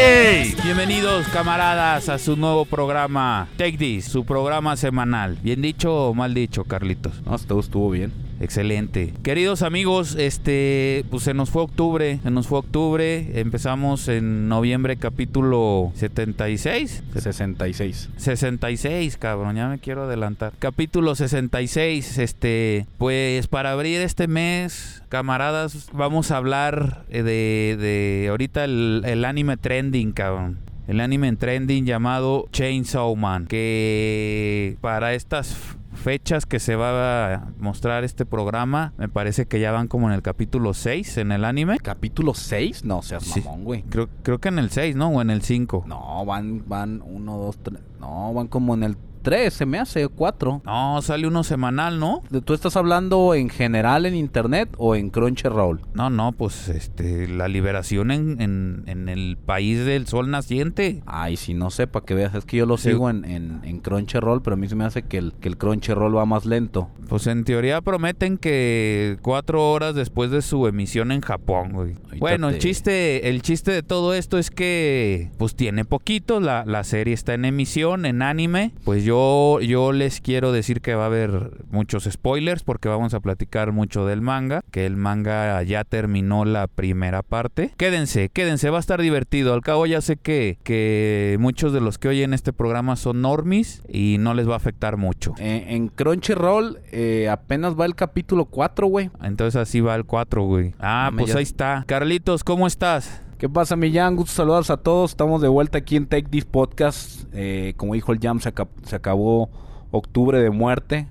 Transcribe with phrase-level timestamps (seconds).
[0.00, 0.54] ¡Yay!
[0.64, 5.36] Bienvenidos camaradas a su nuevo programa Take This, su programa semanal.
[5.42, 7.20] ¿Bien dicho o mal dicho, Carlitos?
[7.26, 8.29] No, todo estuvo bien.
[8.40, 9.12] Excelente.
[9.22, 14.96] Queridos amigos, este, pues se nos fue octubre, se nos fue octubre, empezamos en noviembre
[14.96, 17.02] capítulo 76.
[17.12, 18.08] 66.
[18.16, 20.54] 66, cabrón, ya me quiero adelantar.
[20.58, 28.28] Capítulo 66, este, pues para abrir este mes, camaradas, vamos a hablar eh, de, de
[28.30, 30.58] ahorita el, el anime trending, cabrón.
[30.88, 37.48] El anime en trending llamado Chainsaw Man, que para estas fechas que se va a
[37.58, 41.44] mostrar este programa, me parece que ya van como en el capítulo 6 en el
[41.44, 41.78] anime.
[41.78, 42.84] ¿Capítulo 6?
[42.84, 43.40] No seas Sí.
[43.40, 43.82] mamón, güey.
[43.82, 45.08] Creo, creo que en el 6, ¿no?
[45.10, 45.84] O en el 5.
[45.86, 47.80] No, van, van, uno, dos, tres.
[48.00, 50.62] No, van como en el 3, se me hace, 4.
[50.64, 52.22] No, sale uno semanal, ¿no?
[52.44, 55.80] ¿Tú estás hablando en general en internet o en Crunchyroll?
[55.94, 61.02] No, no, pues este, la liberación en, en, en el país del sol naciente.
[61.06, 62.90] Ay, si no sé, para que veas, es que yo lo Sí.
[62.90, 65.56] sigo en, en, en Crunchyroll, pero a mí se me hace que el, que el
[65.58, 66.88] Crunchyroll va más lento.
[67.08, 71.94] Pues en teoría prometen que cuatro horas después de su emisión en Japón, güey.
[72.18, 76.64] Bueno, el te- chiste, el chiste de todo esto es que pues tiene poquito, la,
[76.64, 78.72] la serie está en emisión, en anime.
[78.84, 83.20] Pues yo, yo les quiero decir que va a haber muchos spoilers porque vamos a
[83.20, 87.72] platicar mucho del manga, que el manga ya terminó la primera parte.
[87.76, 89.54] Quédense, quédense, va a estar divertido.
[89.54, 93.82] Al cabo ya sé que, que muchos de los que oyen este programa son normis
[93.88, 95.34] y no les va a afectar mucho.
[95.38, 99.10] En Crunchyroll eh, apenas va el capítulo 4, güey.
[99.22, 100.74] Entonces así va el 4, güey.
[100.78, 101.84] Ah, pues ya- ahí está.
[101.86, 103.22] Carlitos, ¿cómo estás?
[103.40, 104.16] ¿Qué pasa, Millán?
[104.16, 105.12] Gusto saludarlos a todos.
[105.12, 107.24] Estamos de vuelta aquí en Take This Podcast.
[107.32, 109.48] Eh, como dijo el Jam, se, aca- se acabó
[109.90, 111.08] octubre de muerte.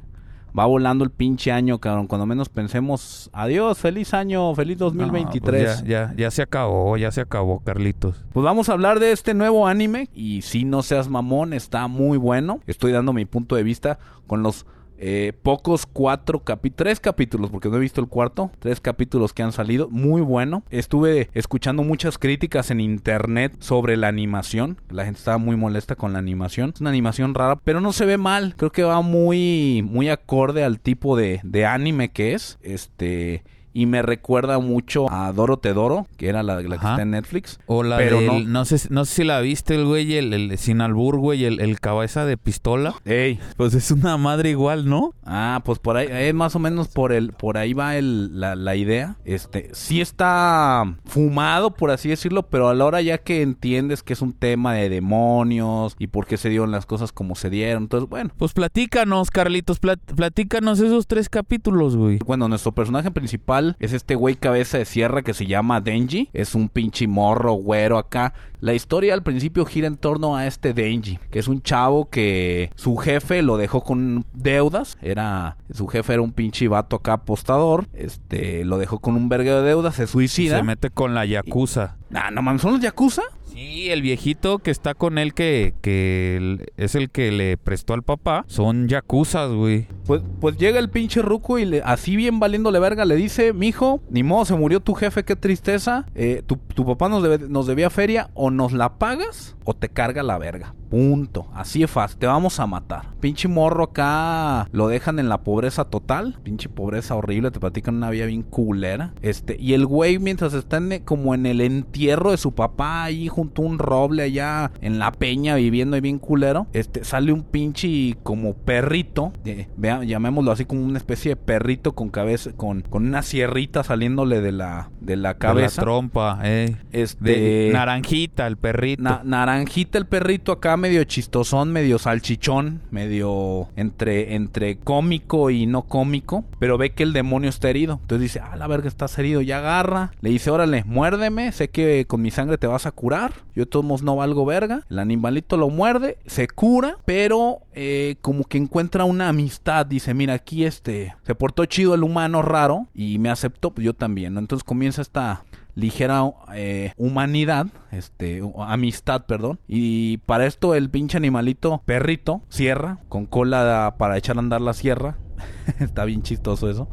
[0.57, 2.05] Va volando el pinche año, cabrón.
[2.05, 5.61] Cuando menos pensemos, adiós, feliz año, feliz 2023.
[5.61, 8.23] No, pues ya, ya, ya se acabó, ya se acabó, Carlitos.
[8.31, 10.09] Pues vamos a hablar de este nuevo anime.
[10.13, 12.59] Y si no seas mamón, está muy bueno.
[12.67, 13.97] Estoy dando mi punto de vista
[14.27, 14.67] con los
[15.01, 18.51] eh, pocos cuatro capítulos, tres capítulos, porque no he visto el cuarto.
[18.59, 19.89] Tres capítulos que han salido.
[19.89, 20.63] Muy bueno.
[20.69, 24.77] Estuve escuchando muchas críticas en internet sobre la animación.
[24.89, 26.71] La gente estaba muy molesta con la animación.
[26.75, 28.55] Es una animación rara, pero no se ve mal.
[28.57, 32.59] Creo que va muy, muy acorde al tipo de, de anime que es.
[32.61, 33.43] Este.
[33.79, 37.59] Y me recuerda mucho a Doro Tedoro, que era la, la que está en Netflix.
[37.65, 38.59] O la Pero del- no.
[38.59, 38.65] no.
[38.65, 41.79] sé, no sé si la viste el güey, el, el sin albur, güey, el, el
[41.79, 42.95] cabeza de pistola.
[43.05, 45.13] Ey, Pues es una madre igual, ¿no?
[45.23, 48.55] Ah, pues por ahí, eh, más o menos por el, por ahí va el, la,
[48.55, 49.15] la idea.
[49.25, 54.13] Este, sí está fumado, por así decirlo, pero a la hora ya que entiendes que
[54.13, 57.83] es un tema de demonios y por qué se dieron las cosas como se dieron,
[57.83, 58.31] entonces bueno.
[58.37, 62.19] Pues platícanos, Carlitos, plat- platícanos esos tres capítulos, güey.
[62.25, 66.29] Bueno, nuestro personaje principal es este güey cabeza de sierra que se llama Denji.
[66.33, 68.33] Es un pinche morro, güero acá.
[68.61, 72.71] La historia al principio gira en torno a este Denji, que es un chavo que
[72.75, 74.97] su jefe lo dejó con deudas.
[75.01, 77.87] Era su jefe era un pinche vato acá apostador.
[77.93, 80.57] Este lo dejó con un verga de deudas, se suicida.
[80.57, 81.95] Se mete con la yakuza.
[82.13, 83.23] Ah, no mames, son los yakuza.
[83.51, 88.03] Sí, el viejito que está con él, que, que es el que le prestó al
[88.03, 89.87] papá, son yakuzas, güey.
[90.05, 94.01] Pues, pues llega el pinche ruco y le, así bien valiéndole verga le dice, mijo,
[94.09, 96.05] ni modo, se murió tu jefe, qué tristeza.
[96.15, 100.37] Eh, tu, tu papá nos, debía feria, o nos la pagas o te carga la
[100.39, 100.73] verga.
[100.89, 101.45] Punto.
[101.53, 102.17] Así es fácil.
[102.17, 103.13] Te vamos a matar.
[103.19, 106.39] Pinche morro acá lo dejan en la pobreza total.
[106.41, 107.51] Pinche pobreza horrible.
[107.51, 109.13] Te platican una vida bien culera.
[109.21, 113.27] Este, y el güey, mientras está en- como en el entierro de su papá ahí
[113.39, 117.43] junto a un roble allá en la peña viviendo ahí bien culero, este, sale un
[117.43, 122.81] pinche como perrito, eh, vea- llamémoslo así como una especie de perrito con cabeza, con,
[122.81, 125.81] con una sierrita saliéndole de la, de la De la cabeza.
[125.81, 126.75] trompa, eh.
[126.91, 129.01] Este, De naranjita, el perrito.
[129.03, 135.83] Na- naranjita el perrito acá medio chistosón, medio salchichón, medio entre, entre cómico y no
[135.83, 137.99] cómico, pero ve que el demonio está herido.
[138.01, 140.11] Entonces dice, ah, la verga, estás herido, ya agarra.
[140.21, 143.28] Le dice, órale, muérdeme, sé que con mi sangre te vas a curar.
[143.55, 144.85] Yo de todos modos no valgo verga.
[144.89, 149.85] El animalito lo muerde, se cura, pero eh, como que encuentra una amistad.
[149.85, 153.93] Dice, mira, aquí este, se portó chido el humano raro y me aceptó, pues yo
[153.93, 154.33] también.
[154.33, 154.39] ¿no?
[154.39, 155.43] Entonces comienza esta
[155.75, 156.23] ligera
[156.53, 159.59] eh, humanidad, este, amistad, perdón.
[159.67, 164.73] Y para esto el pinche animalito, perrito, sierra, con cola para echar a andar la
[164.73, 165.17] sierra.
[165.79, 166.89] Está bien chistoso eso.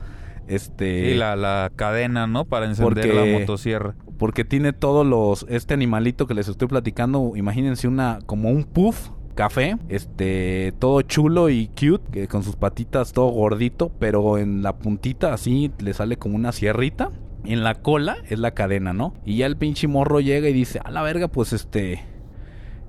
[0.48, 2.44] Este, Y la, la cadena, ¿no?
[2.44, 3.94] Para encender Porque- la motosierra.
[4.18, 9.10] porque tiene todos los, este animalito que les estoy platicando, imagínense una, como un puff.
[9.34, 14.78] Café, este, todo chulo y cute, que con sus patitas todo gordito, pero en la
[14.78, 17.10] puntita así le sale como una sierrita.
[17.44, 19.12] En la cola es la cadena, ¿no?
[19.26, 22.02] Y ya el pinche morro llega y dice, a la verga, pues este,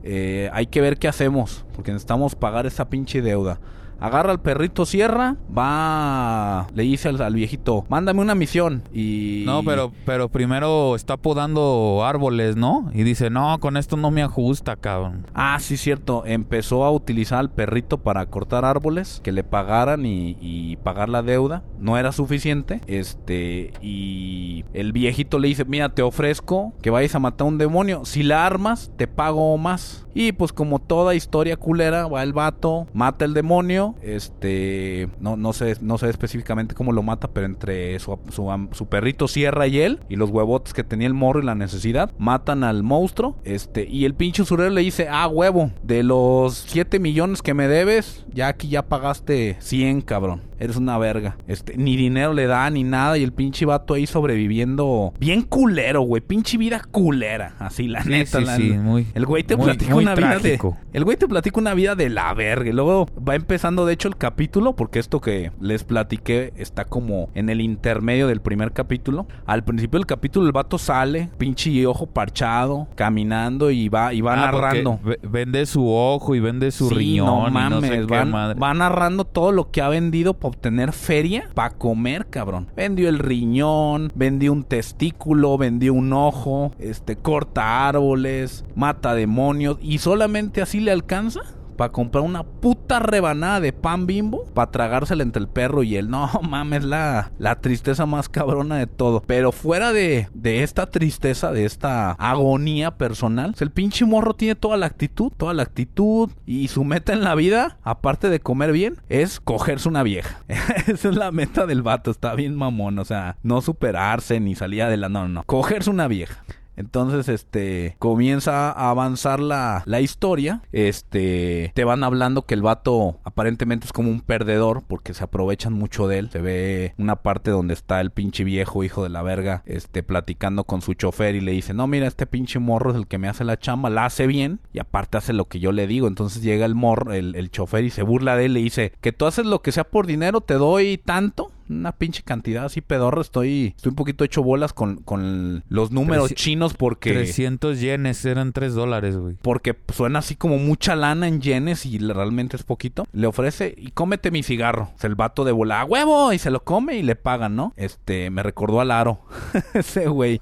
[0.03, 3.59] eh, hay que ver qué hacemos, porque necesitamos pagar esa pinche deuda.
[3.99, 8.83] Agarra al perrito sierra, va, le dice al, al viejito, mándame una misión.
[8.93, 9.43] Y...
[9.45, 12.89] No, pero, pero primero está podando árboles, ¿no?
[12.93, 15.25] Y dice, no, con esto no me ajusta, cabrón.
[15.33, 16.23] Ah, sí, cierto.
[16.25, 21.23] Empezó a utilizar al perrito para cortar árboles, que le pagaran y, y pagar la
[21.23, 21.63] deuda.
[21.79, 22.81] No era suficiente.
[22.87, 27.57] Este, y el viejito le dice, mira, te ofrezco que vayas a matar a un
[27.57, 28.05] demonio.
[28.05, 30.06] Si la armas, te pago más.
[30.17, 33.93] Y pues como toda historia culera, va el vato, mata el demonio.
[34.01, 39.27] Este, no, no sé, no sé específicamente cómo lo mata, pero entre su, su, perrito
[39.27, 42.81] Sierra y él, y los huevotes que tenía el morro y la necesidad, matan al
[42.81, 43.35] monstruo.
[43.43, 47.67] Este, y el pinche usurero le dice, ah, huevo, de los 7 millones que me
[47.67, 50.46] debes, ya aquí ya pagaste 100, cabrón.
[50.59, 51.37] Eres una verga.
[51.47, 53.17] Este, ni dinero le da, ni nada.
[53.17, 55.13] Y el pinche vato ahí sobreviviendo.
[55.19, 56.21] Bien culero, güey.
[56.21, 57.55] Pinche vida culera.
[57.59, 58.39] Así, la Sí, neta.
[58.39, 60.59] sí, la- sí, muy- el güey te muy- platica muy una vida de.
[60.93, 62.69] El güey te platica una vida de la verga.
[62.69, 64.75] Y luego va empezando, de hecho, el capítulo.
[64.75, 69.27] Porque esto que les platiqué está como en el intermedio del primer capítulo.
[69.45, 74.33] Al principio del capítulo, el vato sale, pinche ojo parchado, caminando y va, y va
[74.33, 74.99] Ah, narrando.
[75.03, 78.31] ve- Vende su ojo y vende su riñón no y mames, no sé qué van-
[78.31, 78.59] madre.
[78.59, 82.67] va narrando todo lo que ha vendido para obtener feria para comer, cabrón.
[82.75, 89.99] Vendió el riñón, vendió un testículo, vendió un ojo, este corta árboles, mata demonios y
[89.99, 91.41] solamente así le alcanza
[91.77, 96.09] para comprar una puta rebanada de pan bimbo para tragársela entre el perro y él.
[96.09, 99.21] No mames, la, la tristeza más cabrona de todo.
[99.25, 104.77] Pero fuera de, de esta tristeza, de esta agonía personal, el pinche morro tiene toda
[104.77, 106.31] la actitud, toda la actitud.
[106.45, 110.39] Y su meta en la vida, aparte de comer bien, es cogerse una vieja.
[110.87, 112.99] Esa es la meta del vato, está bien mamón.
[112.99, 115.43] O sea, no superarse ni salir adelante, no, no, no.
[115.43, 116.43] Cogerse una vieja.
[116.77, 120.61] Entonces, este, comienza a avanzar la, la historia.
[120.71, 125.73] Este, te van hablando que el vato aparentemente es como un perdedor porque se aprovechan
[125.73, 126.29] mucho de él.
[126.31, 130.63] Se ve una parte donde está el pinche viejo hijo de la verga, este, platicando
[130.63, 133.27] con su chofer y le dice, no, mira, este pinche morro es el que me
[133.27, 136.07] hace la chamba, la hace bien y aparte hace lo que yo le digo.
[136.07, 139.11] Entonces llega el morro, el, el chofer y se burla de él le dice, que
[139.11, 143.21] tú haces lo que sea por dinero, te doy tanto una pinche cantidad así pedorra.
[143.21, 148.23] Estoy, estoy un poquito hecho bolas con, con los números Treci- chinos porque, 300 yenes
[148.25, 149.35] eran 3 dólares, güey.
[149.41, 153.05] porque suena así como mucha lana en yenes y realmente es poquito.
[153.13, 154.91] Le ofrece y cómete mi cigarro.
[154.97, 156.33] Es el vato de bola, ¡a huevo!
[156.33, 157.73] Y se lo come y le pagan, ¿no?
[157.77, 159.19] Este, me recordó al aro.
[159.73, 160.41] Ese güey.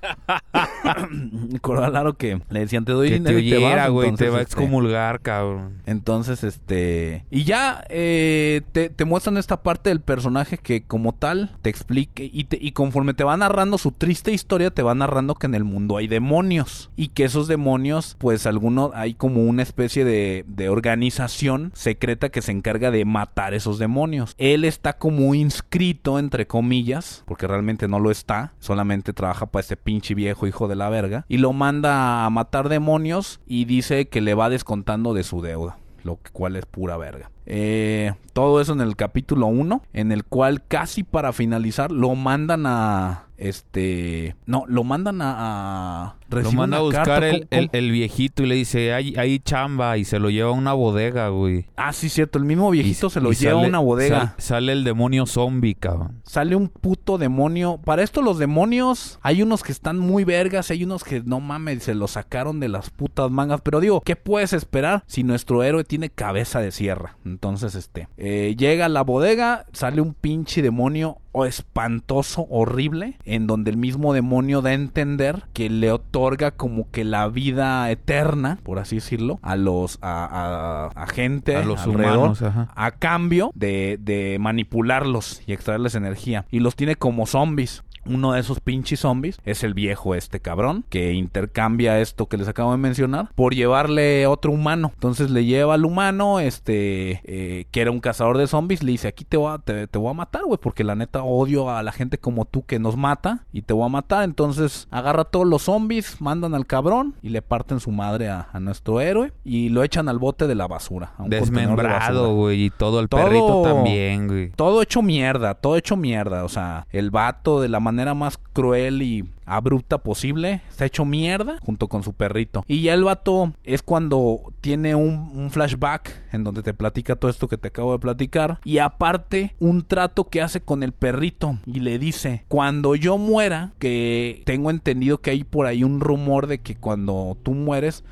[1.12, 3.84] me recordó al aro que le decían, te doy Que te dinero y te oyera,
[3.84, 3.92] vas.
[3.92, 4.16] güey.
[4.16, 5.82] Te va a este, excomulgar, cabrón.
[5.86, 7.26] entonces, este...
[7.30, 12.30] Y ya eh, te, te muestran esta parte del personaje que como tal te explique
[12.32, 15.64] y, te- conforme te va narrando su triste historia, te va narrando que en el
[15.64, 16.92] mundo hay demonios.
[16.96, 22.42] Y que esos demonios, pues algunos, hay como una especie de, de organización secreta que
[22.42, 24.36] se encarga de matar esos demonios.
[24.38, 29.78] Él está como inscrito, entre comillas, porque realmente no lo está, solamente trabaja para este
[29.78, 31.26] pinche viejo hijo de la verga.
[31.28, 35.78] Y lo manda a matar demonios y dice que le va descontando de su deuda
[36.06, 37.32] lo cual es pura verga.
[37.46, 42.66] Eh, todo eso en el capítulo 1, en el cual casi para finalizar lo mandan
[42.66, 43.22] a...
[43.38, 44.36] Este...
[44.46, 46.06] No, lo mandan a...
[46.06, 49.40] a Lo manda a buscar el, ¿cómo- el- el viejito y le dice, hay, hay
[49.40, 51.66] chamba y se lo lleva a una bodega, güey.
[51.76, 52.40] Ah, sí, cierto.
[52.40, 54.20] El mismo viejito Y- se lo lleva a una bodega.
[54.20, 56.22] sal- sale el demonio zombie, cabrón.
[56.24, 57.78] Sale un puto demonio.
[57.84, 61.84] Para esto los demonios, hay unos que están muy vergas, hay unos que no mames,
[61.84, 63.60] se los sacaron de las putas mangas.
[63.62, 67.18] Pero digo, ¿qué puedes esperar si nuestro héroe tiene cabeza de sierra?
[67.36, 73.46] Entonces, este, eh, llega a la bodega, sale un pinche demonio o espantoso, horrible, en
[73.46, 78.58] donde el mismo demonio da a entender que le otorga como que la vida eterna,
[78.64, 82.72] por así decirlo, a los, a, a- a gente, A los alrededor, humanos, ajá.
[82.74, 86.46] a cambio de, de manipularlos y extraerles energía.
[86.52, 87.84] Y los tiene como zombies.
[88.06, 92.48] Uno de esos pinches zombies es el viejo este cabrón que intercambia esto que les
[92.48, 94.92] acabo de mencionar por llevarle otro humano.
[94.94, 99.08] Entonces le lleva al humano, este, eh, que era un cazador de zombies, le dice
[99.08, 101.84] aquí te voy a, te, te voy a matar, güey, porque la neta odio a
[101.84, 104.24] la gente como tú que nos mata y te voy a matar.
[104.24, 108.48] Entonces agarra a todos los zombies, mandan al cabrón y le parten su madre a,
[108.54, 111.14] a nuestro héroe y lo echan al bote de la basura.
[111.18, 112.66] a un Desmembrado, güey.
[112.66, 114.50] Y todo el Todo- perrito también, güey.
[114.52, 116.44] Todo hecho mierda, todo hecho mierda.
[116.44, 121.60] O sea, el vato de la manera más cruel y abrupta posible está hecho mierda
[121.64, 122.64] junto con su perrito.
[122.68, 127.48] Y ya el vato es cuando tiene un, flashback en donde te platica todo esto
[127.48, 128.60] que te acabo de platicar.
[128.64, 133.74] Y aparte, un trato que hace con el perrito y le dice: Cuando yo muera,
[133.80, 138.04] que tengo entendido que hay por ahí un rumor de que cuando tú mueres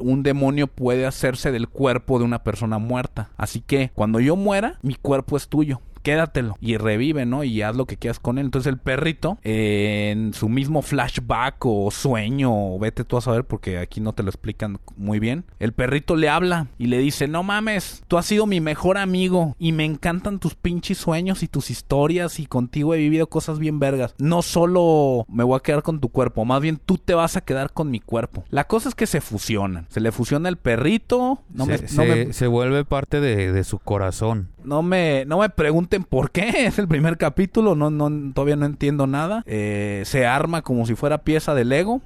[0.00, 3.30] un demonio puede hacerse del cuerpo de una persona muerta.
[3.36, 5.80] Así que cuando yo muera, mi cuerpo es tuyo.
[6.08, 7.44] Quédatelo y revive, ¿no?
[7.44, 8.46] Y haz lo que quieras con él.
[8.46, 13.44] Entonces el perrito, eh, en su mismo flashback o sueño, o vete tú a saber
[13.44, 15.44] porque aquí no te lo explican muy bien.
[15.58, 19.54] El perrito le habla y le dice, no mames, tú has sido mi mejor amigo
[19.58, 23.78] y me encantan tus pinches sueños y tus historias y contigo he vivido cosas bien
[23.78, 24.14] vergas.
[24.18, 27.42] No solo me voy a quedar con tu cuerpo, más bien tú te vas a
[27.42, 28.44] quedar con mi cuerpo.
[28.48, 29.86] La cosa es que se fusionan.
[29.90, 31.42] Se le fusiona el perrito.
[31.52, 34.48] No, se, me, se- no, me, se vuelve parte de, de su corazón.
[34.68, 36.48] No, me, no me pregunten por qué.
[36.68, 37.74] Es el primer capítulo.
[37.74, 39.42] No, no, todavía no entiendo nada.
[39.46, 42.02] Eh, se arma como si fuera pieza de Lego.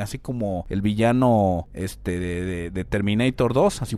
[0.00, 3.82] Así como el villano este, de, Terminator 2.
[3.82, 3.96] Así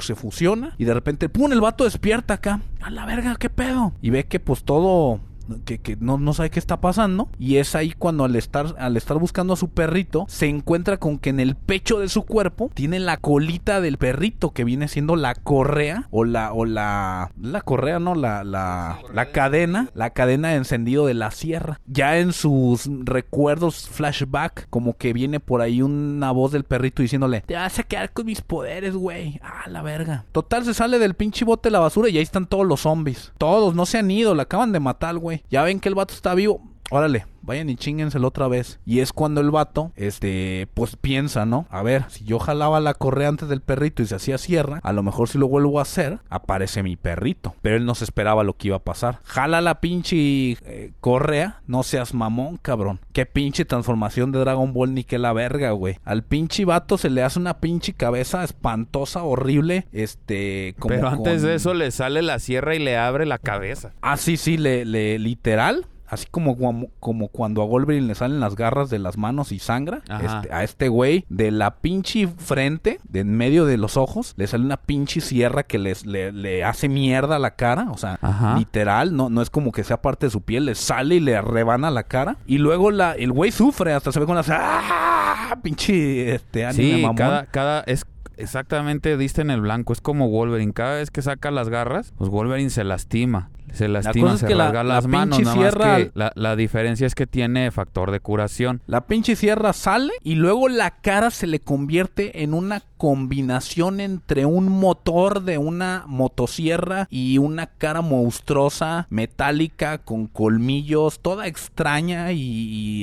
[0.00, 0.74] se fusiona.
[0.78, 1.52] Y de repente, ¡pum!
[1.52, 2.60] El vato despierta acá.
[2.80, 3.92] A la verga, ¿qué pedo?
[4.02, 5.20] Y ve que pues todo
[5.64, 7.28] que, que no, no sabe qué está pasando.
[7.38, 11.18] Y es ahí cuando al estar, al estar buscando a su perrito, se encuentra con
[11.18, 15.16] que en el pecho de su cuerpo tiene la colita del perrito, que viene siendo
[15.16, 20.48] la correa, o la, o la, la correa, no, la, la, la cadena, la cadena
[20.48, 21.80] de encendido de la sierra.
[21.86, 27.42] Ya en sus recuerdos flashback, como que viene por ahí una voz del perrito diciéndole,
[27.42, 29.40] te vas a quedar con mis poderes, güey.
[29.42, 30.24] Ah, la verga.
[30.32, 33.32] Total, se sale del pinche bote de la basura y ahí están todos los zombies.
[33.38, 35.37] Todos, no se han ido, la acaban de matar, güey.
[35.50, 36.62] Ya ven que el vato está vivo.
[36.90, 38.80] Órale, vayan y chíngenselo otra vez.
[38.86, 41.66] Y es cuando el vato, este, pues piensa, ¿no?
[41.68, 44.92] A ver, si yo jalaba la correa antes del perrito y se hacía sierra, a
[44.94, 47.54] lo mejor si lo vuelvo a hacer, aparece mi perrito.
[47.60, 49.20] Pero él no se esperaba lo que iba a pasar.
[49.24, 50.16] Jala la pinche
[50.62, 53.00] eh, correa, no seas mamón, cabrón.
[53.12, 55.98] Qué pinche transformación de Dragon Ball ni que la verga, güey.
[56.04, 61.40] Al pinche vato se le hace una pinche cabeza espantosa, horrible, este, como Pero antes
[61.42, 63.92] con- de eso le sale la sierra y le abre la cabeza.
[64.00, 65.86] Ah, sí, sí, le, le- literal.
[66.10, 66.56] Así como,
[67.00, 70.00] como, cuando a Wolverine le salen las garras de las manos y sangra.
[70.22, 74.46] Este- a este güey, de la pinche frente, de en medio de los ojos, le
[74.46, 77.88] sale una pinche sierra que les, le, le hace mierda a la cara.
[77.90, 78.56] O sea, Ajá.
[78.58, 81.40] literal, no, no es como que sea parte de su piel, le sale y le
[81.42, 82.36] rebana la cara.
[82.46, 84.48] Y luego la, el güey sufre, hasta se ve con las.
[84.50, 85.56] ¡Ah!
[85.62, 87.16] Pinche este anime Sí, mamón.
[87.16, 88.04] cada, cada es
[88.36, 89.92] exactamente diste en el blanco.
[89.92, 90.72] Es como Wolverine.
[90.72, 93.50] Cada vez que saca las garras, pues Wolverine se lastima.
[93.72, 95.38] Se lastima, es se que la- rasga la las manos.
[95.38, 98.82] pinche Nada más que la, la diferencia es que tiene factor de curación.
[98.86, 104.44] La pinche sierra sale y luego la cara se le convierte en una combinación entre
[104.46, 112.40] un motor de una motosierra y una cara monstruosa, metálica, con colmillos, toda extraña y,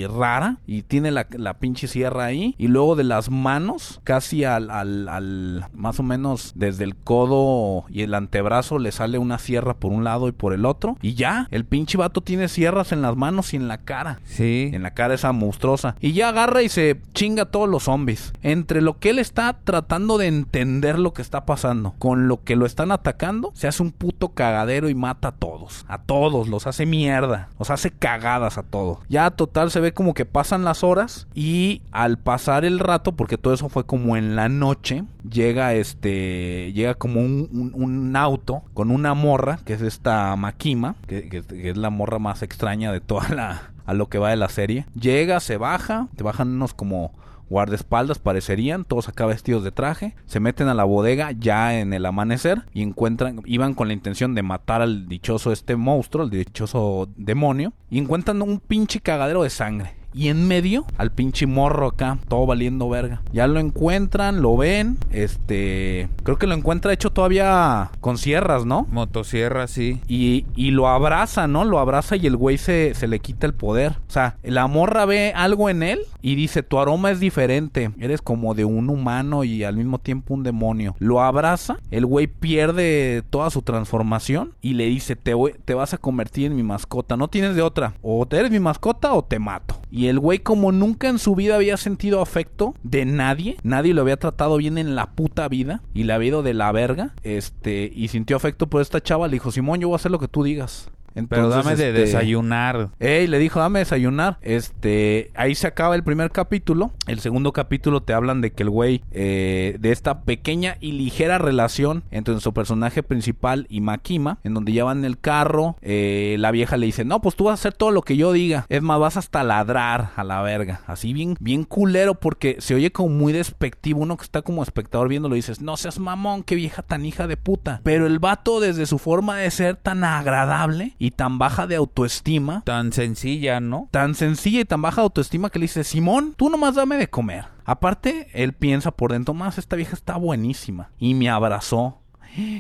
[0.02, 0.58] y rara.
[0.66, 2.56] Y tiene la, la pinche sierra ahí.
[2.58, 7.86] Y luego de las manos, casi al, al, al- más o menos desde el codo
[7.90, 10.96] y el antebrazo le sale una sierra por un lado y por el otro.
[11.02, 14.20] Y ya, el pinche vato tiene sierras en las manos y en la cara.
[14.26, 14.70] Sí.
[14.72, 15.96] En la cara esa monstruosa.
[16.00, 18.32] Y ya agarra y se chinga a todos los zombies.
[18.44, 22.56] Entre lo que él está tratando de entender lo que está pasando, con lo que
[22.56, 25.84] lo están atacando, se hace un puto cagadero y mata a todos.
[25.88, 27.50] A todos, los hace mierda.
[27.58, 29.00] Los hace cagadas a todos.
[29.10, 33.38] Ya total se ve como que pasan las horas y al pasar el rato, porque
[33.40, 38.64] todo eso fue como en la noche, llega este, llega como un, un- un auto
[38.74, 43.30] con una morra, que es esta Makima, que, es la morra más extraña de toda
[43.30, 44.86] la, a lo que va de la serie.
[44.94, 47.14] Llega, se baja, te bajan unos como
[47.50, 52.06] guardaespaldas parecerían, todos acá vestidos de traje, se meten a la bodega ya en el
[52.06, 57.10] amanecer y encuentran, iban con la intención de matar al dichoso este monstruo, el dichoso
[57.16, 59.96] demonio, y encuentran un pinche cagadero de sangre.
[60.16, 63.22] Y en medio, al pinche morro acá, todo valiendo verga.
[63.34, 64.98] Ya lo encuentran, lo ven.
[65.12, 66.08] Este.
[66.24, 68.88] Creo que lo encuentra hecho todavía con sierras, ¿no?
[68.92, 70.00] Motosierra, sí.
[70.08, 71.66] Y, y lo abraza, ¿no?
[71.66, 73.94] Lo abraza y el güey se, se le quita el poder.
[74.08, 77.92] O sea, la morra ve algo en él y dice, tu aroma es diferente.
[78.00, 80.96] Eres como de un humano y al mismo tiempo un demonio.
[81.00, 85.94] Lo abraza, el güey pierde toda su transformación y le dice, te, voy- te vas
[85.94, 87.18] a convertir en mi mascota.
[87.18, 87.94] No tienes de otra.
[88.02, 89.76] O te eres mi mascota o te mato.
[89.92, 93.58] Y el güey como nunca en su vida había sentido afecto de nadie.
[93.64, 95.82] Nadie lo había tratado bien en la puta vida.
[95.94, 97.14] Y le había ido de la verga.
[97.24, 99.28] Este, y sintió afecto por esta chava.
[99.28, 100.90] Le dijo, Simón, yo voy a hacer lo que tú digas.
[101.16, 102.90] Pero Entonces, dame de este, desayunar.
[103.00, 104.38] Ey, le dijo, dame desayunar.
[104.42, 106.92] Este, ahí se acaba el primer capítulo.
[107.08, 111.38] El segundo capítulo te hablan de que el güey, eh, de esta pequeña y ligera
[111.38, 116.36] relación entre nuestro personaje principal y Makima, en donde ya van en el carro, eh,
[116.40, 118.66] la vieja le dice, no, pues tú vas a hacer todo lo que yo diga.
[118.70, 120.82] Es más, vas hasta ladrar a la verga.
[120.88, 124.02] Así bien, bien culero porque se oye como muy despectivo.
[124.02, 127.38] Uno que está como espectador viéndolo dices, no seas mamón, qué vieja tan hija de
[127.38, 127.82] puta.
[127.84, 132.64] Pero el vato desde su forma de ser tan agradable y tan baja de autoestima,
[132.66, 133.90] Tan sencilla, ¿no?
[133.92, 137.10] tan sencilla y tan baja de autoestima que le dice, Simón, tú nomás dame de
[137.10, 137.46] comer.
[137.66, 140.92] Aparte, él piensa por dentro, más esta vieja está buenísima.
[141.00, 142.00] Y me abrazó.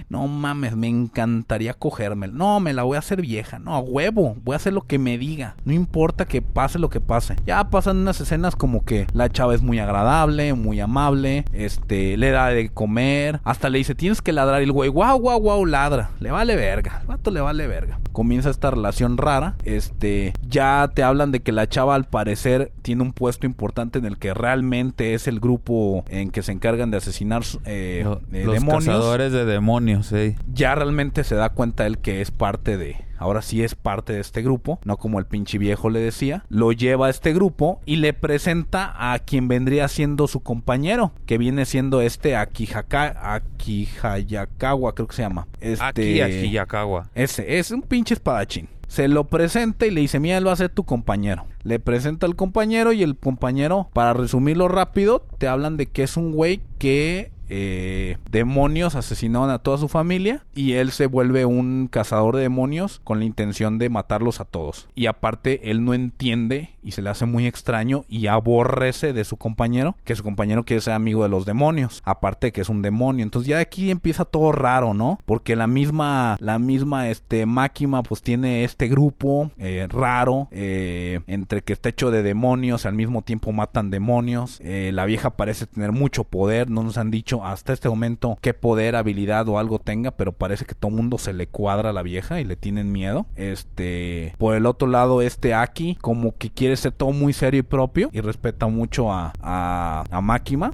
[0.09, 2.33] No mames, me encantaría cogérmela.
[2.33, 3.59] No, me la voy a hacer vieja.
[3.59, 4.35] No, a huevo.
[4.43, 5.55] Voy a hacer lo que me diga.
[5.65, 7.35] No importa que pase lo que pase.
[7.45, 11.45] Ya pasan unas escenas como que la chava es muy agradable, muy amable.
[11.53, 13.39] Este, le da de comer.
[13.43, 14.61] Hasta le dice, tienes que ladrar.
[14.61, 16.11] Y el güey, guau, guau, guau, ladra.
[16.19, 16.99] Le vale verga.
[17.01, 17.99] El vato le vale verga.
[18.11, 19.55] Comienza esta relación rara.
[19.63, 24.05] Este, ya te hablan de que la chava al parecer tiene un puesto importante en
[24.05, 28.53] el que realmente es el grupo en que se encargan de asesinar eh, eh, los
[28.53, 29.64] demonios cazadores de demonios,
[30.03, 30.35] sí.
[30.53, 33.05] ya realmente se da cuenta él que es parte de.
[33.17, 36.43] Ahora sí es parte de este grupo, no como el pinche viejo le decía.
[36.49, 41.37] Lo lleva a este grupo y le presenta a quien vendría siendo su compañero, que
[41.37, 45.47] viene siendo este Akihaka, Akihayakawa, creo que se llama.
[45.61, 47.09] Este, Aquí, aquí, Yakawa.
[47.15, 48.67] ese, es un pinche espadachín.
[48.87, 51.45] Se lo presenta y le dice, mira, él va a ser tu compañero.
[51.63, 56.17] Le presenta al compañero y el compañero, para resumirlo rápido, te hablan de que es
[56.17, 61.87] un güey que eh, demonios asesinaron a toda su familia y él se vuelve un
[61.91, 64.87] cazador de demonios con la intención de matarlos a todos.
[64.95, 69.37] Y aparte, él no entiende y se le hace muy extraño y aborrece de su
[69.37, 72.81] compañero, que su compañero quiere ser amigo de los demonios, aparte de que es un
[72.81, 73.23] demonio.
[73.23, 75.17] Entonces ya aquí empieza todo raro, ¿no?
[75.25, 81.61] Porque la misma, la misma, este, máquina pues tiene este grupo eh, raro, eh, entre
[81.61, 84.59] que está hecho de demonios, al mismo tiempo matan demonios.
[84.61, 88.53] Eh, la vieja parece tener mucho poder, no nos han dicho hasta este momento qué
[88.53, 92.03] poder, habilidad o algo tenga, pero parece que todo mundo se le cuadra a la
[92.03, 93.25] vieja y le tienen miedo.
[93.35, 97.63] Este, por el otro lado, este Aki como que quiere ser todo muy serio y
[97.63, 100.21] propio y respeta mucho a, a, a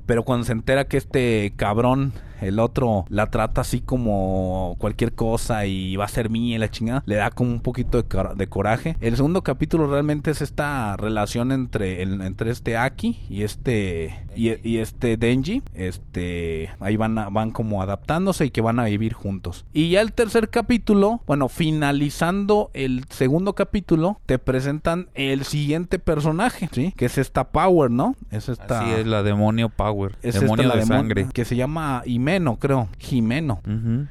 [0.06, 5.65] pero cuando se entera que este cabrón el otro la trata así como cualquier cosa
[5.65, 7.04] y va a ser mía y la chingada.
[7.06, 8.97] Le da como un poquito de, cora- de coraje.
[9.01, 14.51] El segundo capítulo realmente es esta relación entre, el- entre este Aki y este y,
[14.67, 15.62] y este Denji.
[15.73, 19.65] Este ahí van a- van como adaptándose y que van a vivir juntos.
[19.73, 21.47] Y ya el tercer capítulo, bueno,
[21.91, 26.93] finalizando el segundo capítulo, te presentan el siguiente personaje, ¿sí?
[26.95, 28.15] Que es esta Power, ¿no?
[28.32, 30.15] Es esta Así es la demonio power.
[30.21, 31.27] es demonio esta la de demon- sangre.
[31.34, 32.01] que se llama
[32.32, 32.88] Jimeno, creo.
[32.98, 33.62] Jimeno.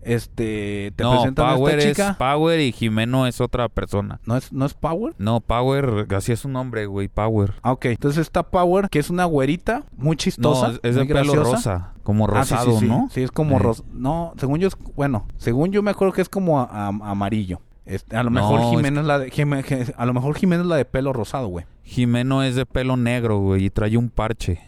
[0.02, 2.16] Este, te No, presentan a Power esta es chica.
[2.18, 4.20] Power y Jimeno es otra persona.
[4.26, 5.14] ¿No es, ¿No es Power?
[5.18, 7.54] No, Power, así es su nombre, güey, Power.
[7.62, 7.87] Ah, ok.
[7.87, 10.68] Entonces está Power, que es una güerita muy chistosa.
[10.68, 12.87] No, es, es de pelo rosa, como Ah, sí, rosado, sí, sí.
[12.87, 13.09] ¿no?
[13.11, 13.61] Sí, es como Eh.
[13.61, 13.83] rosa.
[13.92, 17.61] No, según yo es, bueno, según yo me acuerdo que es como a- a- amarillo.
[17.87, 20.68] Este, a lo No, mejor es Jimeno es la de, a lo mejor Jimeno es
[20.68, 21.64] la de pelo rosado, güey.
[21.83, 24.61] Jimeno es de pelo negro, güey, y trae un parche.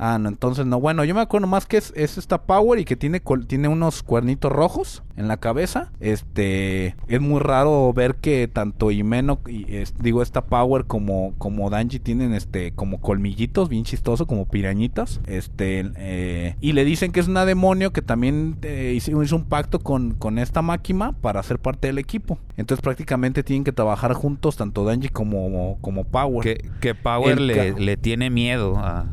[0.00, 0.78] Ah, no, entonces no.
[0.80, 4.04] Bueno, yo me acuerdo más que es, es esta Power y que tiene, tiene unos
[4.04, 5.90] cuernitos rojos en la cabeza.
[5.98, 11.68] Este, es muy raro ver que tanto Himeno, y, es- digo, esta Power como, como
[11.68, 15.20] Danji tienen este, como colmillitos, bien chistoso, como pirañitas.
[15.26, 19.44] Este, eh, y le dicen que es una demonio que también eh, hizo, hizo un
[19.46, 22.38] pacto con, con esta máquina para ser parte del equipo.
[22.56, 26.42] Entonces prácticamente tienen que trabajar juntos, tanto Danji como, como Power.
[26.44, 29.06] Que, que Power El le, le tiene miedo a,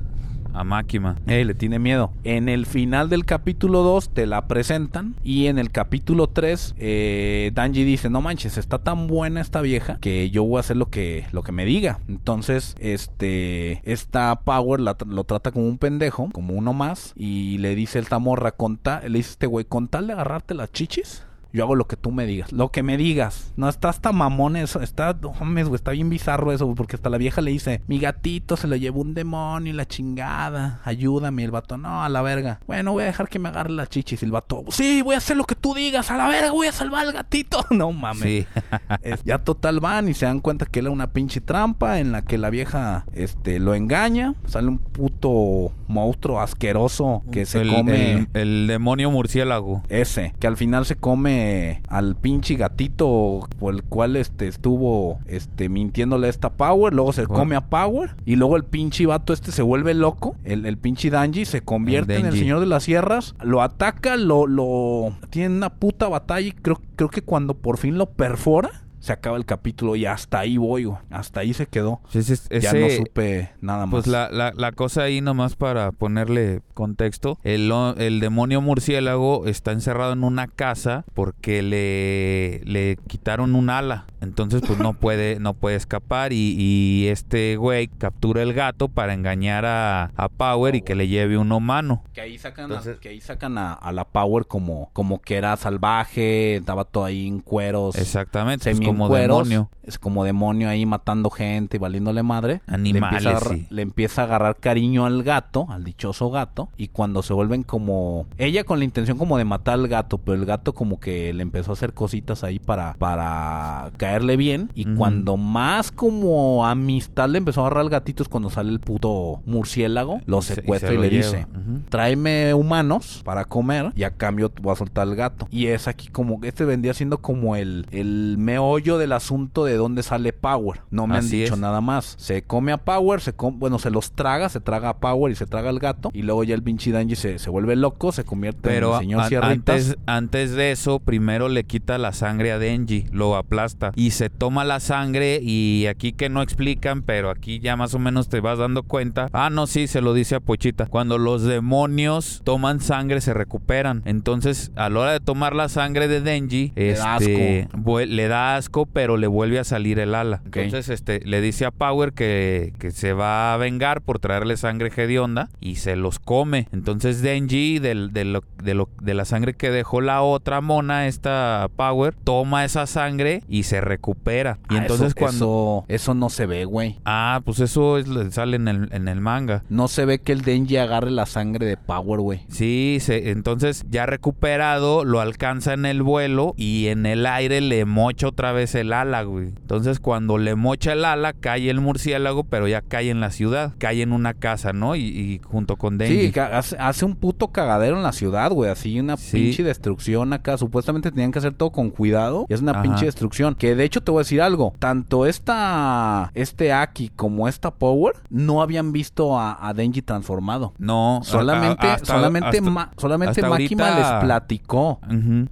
[0.56, 1.16] a Máquina.
[1.28, 2.12] Eh, le tiene miedo.
[2.24, 5.16] En el final del capítulo 2 te la presentan.
[5.24, 9.98] Y en el capítulo 3, eh, Danji dice: No manches, está tan buena esta vieja
[10.00, 12.00] que yo voy a hacer lo que, lo que me diga.
[12.08, 13.82] Entonces, este.
[13.84, 17.14] Esta Power la lo trata como un pendejo, como uno más.
[17.16, 20.72] Y le dice esta morra: con Le dice este güey: Con tal de agarrarte las
[20.72, 21.25] chichis.
[21.56, 22.52] Yo hago lo que tú me digas.
[22.52, 23.54] Lo que me digas.
[23.56, 24.82] No, está hasta mamón eso.
[24.82, 27.98] Está, no mames, güey, está bien bizarro eso, porque hasta la vieja le dice, mi
[28.00, 30.82] gatito se lo llevó un demonio y la chingada.
[30.84, 31.44] Ayúdame.
[31.46, 32.60] El vato, no, a la verga.
[32.68, 34.22] Bueno, voy a dejar que me agarre la chichis.
[34.22, 36.12] Y el vato, sí, voy a hacer lo que tú digas.
[36.12, 37.64] A la verga, voy a salvar al gatito.
[37.72, 38.22] No mames.
[38.24, 38.46] Sí.
[39.02, 42.22] Es- ya total van y se dan cuenta que era una pinche trampa en la
[42.24, 44.34] que la vieja este lo engaña.
[44.48, 48.12] Sale un puto monstruo asqueroso que se el, come.
[48.14, 49.84] el- el demonio murciélago.
[49.90, 51.45] Ese, que al final se come
[51.88, 57.26] al pinche gatito por el cual este estuvo este mintiéndole a esta Power, luego se
[57.26, 57.40] Bueno.
[57.40, 61.10] come a Power y luego el pinche vato este se vuelve loco, el, el pinche
[61.10, 65.56] Danji se convierte El en el señor de las sierras, lo ataca, lo lo tiene
[65.56, 69.46] una puta batalla y creo creo que cuando por fin lo perfora se acaba el
[69.46, 70.98] capítulo y hasta ahí voy, güey.
[71.12, 72.02] hasta ahí se quedó.
[72.12, 73.92] Ese- ese- ya no supe nada más.
[73.92, 79.72] Pues la, la, la cosa ahí nomás para ponerle contexto, el, el demonio murciélago está
[79.74, 84.06] encerrado en una casa porque le, le quitaron un ala.
[84.22, 89.14] Entonces pues no puede, no puede escapar y, y este güey captura el gato para
[89.14, 92.04] engañar a, a Power y que le lleve un humano.
[92.14, 95.36] Que ahí sacan, Entonces- a, que ahí sacan a, a la Power como, como que
[95.36, 97.96] era salvaje, estaba todo ahí en cueros.
[97.98, 99.70] Exactamente, pues, semi en como cueros, demonio.
[99.84, 102.62] Es como demonio ahí matando gente y valiéndole madre.
[102.66, 103.68] Animales, le empieza, a, agarrar- sí.
[103.70, 106.70] le empieza a agarrar cariño al gato, al dichoso gato.
[106.78, 108.26] Y cuando se vuelven como...
[108.40, 111.44] Ella con la intención como de matar al gato, pero el gato como que le
[111.44, 114.72] empezó a hacer cositas ahí para, para caerle bien.
[114.74, 118.80] Y cuando más como amistad le empezó a agarrar al gatito es cuando sale el
[118.80, 121.26] puto murciélago, lo Y se- y secuestra se y, le lleva.
[121.26, 121.48] dice...
[121.90, 125.48] Tráeme humanos para comer y a cambio voy a soltar al gato.
[125.52, 130.04] Y es aquí como este vendría siendo como el, el meollo del asunto de dónde
[130.04, 130.82] sale Power.
[130.92, 131.60] No me han dicho es.
[131.60, 132.16] nada más.
[132.18, 135.36] Se come a Power, se com- bueno, se los traga, se traga a Power y
[135.36, 136.10] se traga al gato.
[136.14, 139.00] Y luego ya el pinche Danji se, se vuelve loco, se convierte Pero en el
[139.02, 139.52] señor Sierritas.
[139.52, 144.30] antes, antes de eso, primero le quita la sangre a Denji, lo aplasta y se
[144.30, 148.40] toma la sangre y aquí que no explican, pero aquí ya más o menos te
[148.40, 149.28] vas dando cuenta.
[149.34, 150.86] Ah, no, sí, se lo dice a Pochita.
[150.86, 154.02] Cuando los demonios toman sangre se recuperan.
[154.06, 158.28] Entonces, a la hora de tomar la sangre de Denji, Le da este, vue- le
[158.28, 158.58] da
[158.92, 160.42] pero le vuelve a salir el ala.
[160.46, 164.92] Entonces, este, le dice a Power que, que se va a vengar por traerle sangre
[164.96, 166.68] hedionda y se los come.
[166.72, 171.08] Entonces Denji, del- de, lo- de, lo- de la sangre que dejó la otra mona,
[171.08, 174.58] esta Power, toma esa sangre y se recupera.
[174.70, 175.86] Y Ah, entonces eso, cuando...
[175.88, 176.98] Eso, eso no se ve, güey.
[177.06, 179.64] Ah, pues eso es, sale en el, en el manga.
[179.70, 182.42] No se ve que el Denji agarre la sangre de Power, güey.
[182.50, 187.86] Sí, se- entonces ya recuperado, lo alcanza en el vuelo y en el aire le
[187.86, 189.48] mocha otra vez el ala, güey.
[189.48, 193.74] Entonces cuando le mocha el ala, cae el murciélago, pero ya cae en la ciudad,
[193.78, 194.96] cae en una casa, ¿no?
[194.96, 196.32] Y, y junto con Denji.
[196.32, 198.72] Sí, hace, un puto cagadero en la ciudad, güey.
[198.72, 199.38] Así una Sí.
[199.38, 200.58] pinche destrucción acá.
[200.58, 202.46] Supuestamente tenían que hacer todo con cuidado.
[202.50, 202.82] Y es una Ajá.
[202.84, 203.56] pinche destrucción.
[203.56, 204.74] Que de hecho te voy a decir algo.
[204.80, 210.74] Tanto esta, este Aki como esta Power no habían visto a, a Denji transformado.
[210.78, 215.00] no, Solamente, hasta- solamente, hasta- Ma- solamente hasta Makima ahorita- les platicó.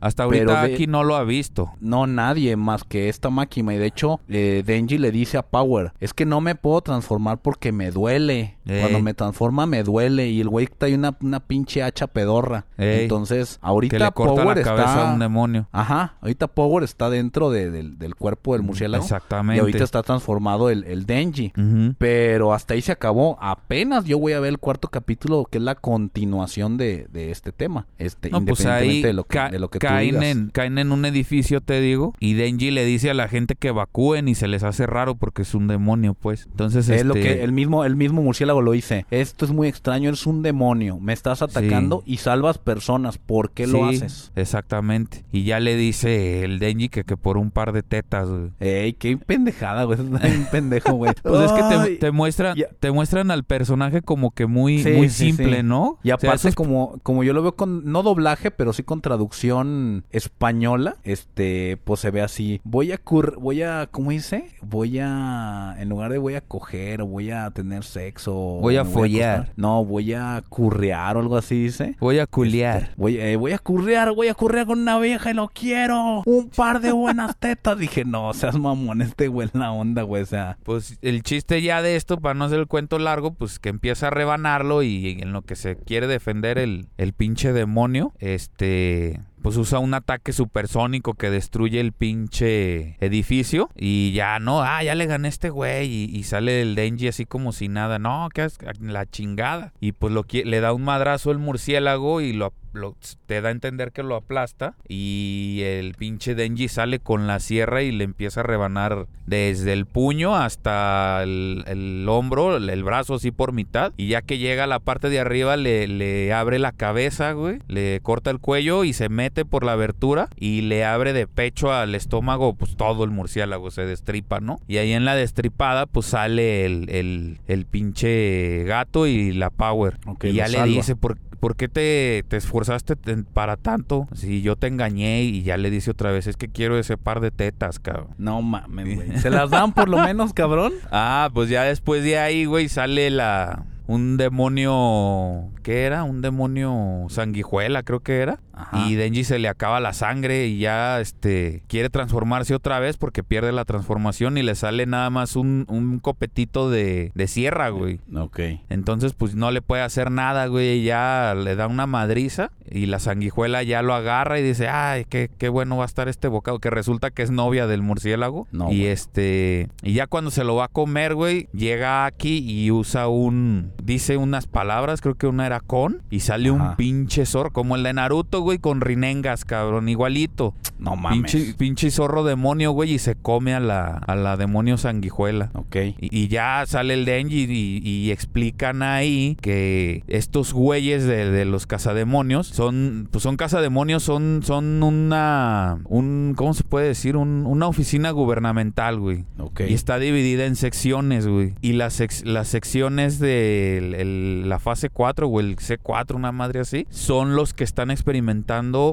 [0.01, 1.71] Hasta ahorita Pero de- no lo ha visto.
[1.79, 3.73] No nadie más que esta Makima.
[3.73, 7.39] Y de hecho, eh, Denji le dice a Power: Es que no me puedo transformar
[7.41, 8.57] porque me duele.
[8.65, 8.79] Ey.
[8.81, 10.29] Cuando me transforma, me duele.
[10.29, 12.65] Y el güey trae una, una pinche hacha pedorra.
[12.77, 13.01] Ey.
[13.03, 15.09] Entonces, Que ahorita le corta Power la cabeza está.
[15.09, 15.67] a un demonio.
[15.71, 19.03] Ajá, ahorita Power está dentro de- del- del cuerpo del murciélago.
[19.03, 19.57] Exactamente.
[19.57, 21.51] Y ahorita está transformado el, el Denji.
[21.97, 23.37] Pero hasta ahí se acabó.
[23.41, 27.51] Apenas yo voy a ver el cuarto capítulo, que es la continuación de, de este
[27.51, 27.85] tema.
[27.97, 30.23] Este, No, pues independientemente ahí de lo que, de lo que tú caen, digas.
[30.25, 33.55] en, caen en un edificio, te digo, y Denji le le dice a la gente
[33.55, 36.47] que evacúen y se les hace raro porque es un demonio, pues.
[36.51, 39.05] Entonces, Es lo este, que el mismo, el mismo murciélago lo dice.
[39.09, 40.99] Esto es muy extraño, eres un demonio.
[40.99, 43.17] Me estás atacando y salvas personas.
[43.17, 44.31] ¿Por qué lo haces?
[44.35, 45.23] Exactamente.
[45.31, 48.51] Y ya le dice el Denji que, que por un par de tetas, güey.
[48.59, 49.99] Ey, qué pendejada, güey.
[50.23, 51.13] Es un pendejo, güey.
[51.21, 55.09] Pues es que te, te muestran, te muestran al personaje como que muy, Sí, muy
[55.09, 55.63] simple.
[55.63, 55.99] ¿no?
[56.03, 59.01] Y O sea, aparte, como, como yo lo veo con, no doblaje, pero sí con
[59.01, 62.61] traducción española, este, pues se ve así.
[62.73, 64.45] Voy a cur, voy a, ¿cómo dice?
[64.63, 68.33] Voy a, en lugar de voy a coger o voy a tener sexo.
[68.33, 69.53] Voy a follar.
[69.55, 71.95] no, voy a currear o algo así dice.
[71.99, 72.89] Voy a culiar.
[72.97, 76.23] Voy, eh, voy a currear, voy a currear con una vieja y lo quiero.
[76.25, 77.77] Un par de buenas tetas.
[77.77, 80.23] Dije, no, seas mamón, este güey en la onda, güey.
[80.23, 83.59] O sea, Pues el chiste ya de esto, para no hacer el cuento largo, pues
[83.59, 88.13] que empieza a rebanarlo y en lo que se quiere defender el, el pinche demonio,
[88.17, 94.81] este, pues usa un ataque supersónico que destruye el pinche edificio y ya no, ah,
[94.83, 98.29] ya le gané a este güey y, sale el Denji así como si nada, no,
[98.33, 99.73] que es la chingada.
[99.81, 103.51] Y pues lo le da un madrazo el murciélago y lo lo- te da a
[103.51, 108.41] entender que lo aplasta y el pinche Denji sale con la sierra y le empieza
[108.41, 113.93] a rebanar desde el puño hasta el, el hombro, el, el brazo así por mitad
[113.97, 117.59] y ya que llega a la parte de arriba le, le abre la cabeza, güey,
[117.67, 121.71] le corta el cuello y se mete por la abertura y le abre de pecho
[121.71, 124.59] al estómago pues todo el murciélago se destripa, ¿no?
[124.67, 129.97] Y ahí en la destripada pues sale el, el, el pinche gato y la Power
[130.23, 130.65] y ya le salva.
[130.65, 132.95] dice ¿por, por qué te, te esforzaste
[133.33, 134.07] para tanto?
[134.13, 137.19] Si yo te engañé y ya le dice otra vez, es que quiero ese par
[137.19, 138.11] de tetas, cabrón.
[138.17, 139.17] no mames, güey.
[139.19, 140.71] ¿Se las dan por lo menos, cabrón?
[140.89, 143.65] Ah, pues ya después de ahí, güey, sale la...
[143.87, 145.49] Un demonio...
[145.63, 146.05] ¿Qué era?
[146.05, 148.39] Un demonio sanguijuela, creo que era.
[148.53, 148.87] Ajá.
[148.87, 153.23] Y Denji se le acaba la sangre y ya este quiere transformarse otra vez porque
[153.23, 157.99] pierde la transformación y le sale nada más un, un copetito de, de sierra, güey.
[158.15, 158.39] Ok.
[158.69, 160.83] Entonces, pues no le puede hacer nada, güey.
[160.83, 165.29] Ya le da una madriza y la sanguijuela ya lo agarra y dice, ay, qué,
[165.37, 166.59] qué bueno va a estar este bocado.
[166.59, 168.47] Que resulta que es novia del murciélago.
[168.51, 168.87] No, y güey.
[168.87, 173.71] este, y ya cuando se lo va a comer, güey, llega aquí y usa un,
[173.81, 176.69] dice unas palabras, creo que una era con, y sale Ajá.
[176.71, 180.53] un pinche zorro, como el de Naruto, güey, con rinengas, cabrón, igualito.
[180.79, 181.31] No mames.
[181.31, 185.49] Pinche, pinche zorro demonio, güey, y se come a la, a la demonio sanguijuela.
[185.53, 185.75] Ok.
[185.75, 191.45] Y, y ya sale el Denji y, y explican ahí que estos güeyes de, de
[191.45, 197.15] los cazademonios son, pues son cazademonios, son, son una, un, ¿cómo se puede decir?
[197.17, 199.23] Un- una oficina gubernamental, güey.
[199.39, 199.61] Ok.
[199.69, 201.53] Y está dividida en secciones, güey.
[201.61, 207.35] Y las, las secciones de la fase 4 o el C4, una madre así, son
[207.35, 208.32] los que están experimentando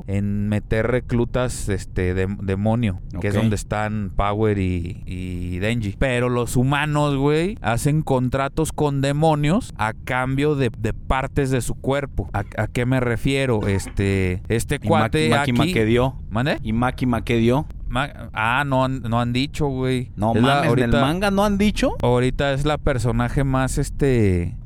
[0.06, 5.96] en meter reclutas este de- demonio, que es donde están Power y, y Denji.
[5.98, 11.74] Pero los humanos, güey, hacen contratos con demonios a cambio de, de partes de su
[11.74, 12.28] cuerpo.
[12.32, 13.66] ¿A, a qué me refiero?
[13.66, 15.72] Este, este Y cuate Maki aquí...
[15.72, 16.16] que dio.
[16.30, 16.58] ¿Mande?
[16.62, 17.66] Y Maki que dio.
[17.92, 20.12] Ah, no, han- no han dicho, güey.
[20.14, 21.96] No Es la- mames, ahorita, ¿en el manga no han dicho?
[22.02, 24.56] ahorita es la personaje más, este...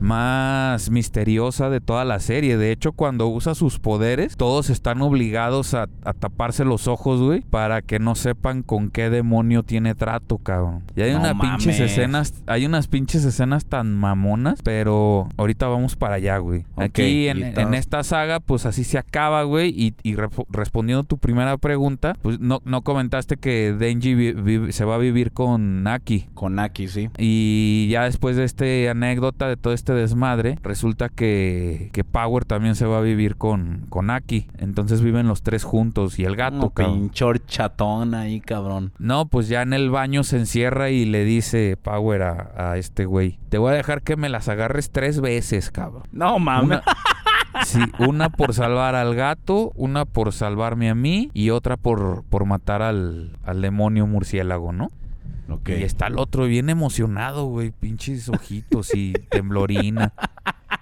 [0.00, 2.56] Más misteriosa de toda la serie.
[2.56, 7.40] De hecho, cuando usa sus poderes, todos están obligados a, a taparse los ojos, güey,
[7.42, 10.82] para que no sepan con qué demonio tiene trato, cabrón.
[10.96, 15.96] Y hay No unas pinches escenas, hay unas pinches escenas tan mamonas, pero ahorita vamos
[15.96, 16.64] para allá, güey.
[16.76, 19.68] Aquí en, esta saga, pues así se acaba, güey.
[19.70, 20.16] Y, y
[20.50, 24.98] respondiendo tu primera pregunta, pues no, no comentaste que Denji vi- vi- se va a
[24.98, 26.28] vivir con Naki.
[26.34, 27.10] Con Naki, sí.
[27.18, 32.74] Y ya después de esta anécdota, de todo este desmadre, resulta que, que Power también
[32.74, 34.46] se va a vivir con, con Aki.
[34.58, 38.92] Entonces viven los tres juntos y el gato, No, pinchor chatón ahí, cabrón.
[38.98, 43.04] No, pues ya en el baño se encierra y le dice Power a, a este
[43.04, 46.04] güey: Te voy a dejar que me las agarres tres veces, cabrón.
[46.12, 46.80] No mames.
[46.80, 46.82] Una,
[47.64, 52.44] sí, una por salvar al gato, una por salvarme a mí y otra por, por
[52.44, 54.88] matar al, al demonio murciélago, ¿no?
[55.66, 57.70] Y está el otro bien emocionado, güey.
[57.70, 60.12] Pinches ojitos y temblorina.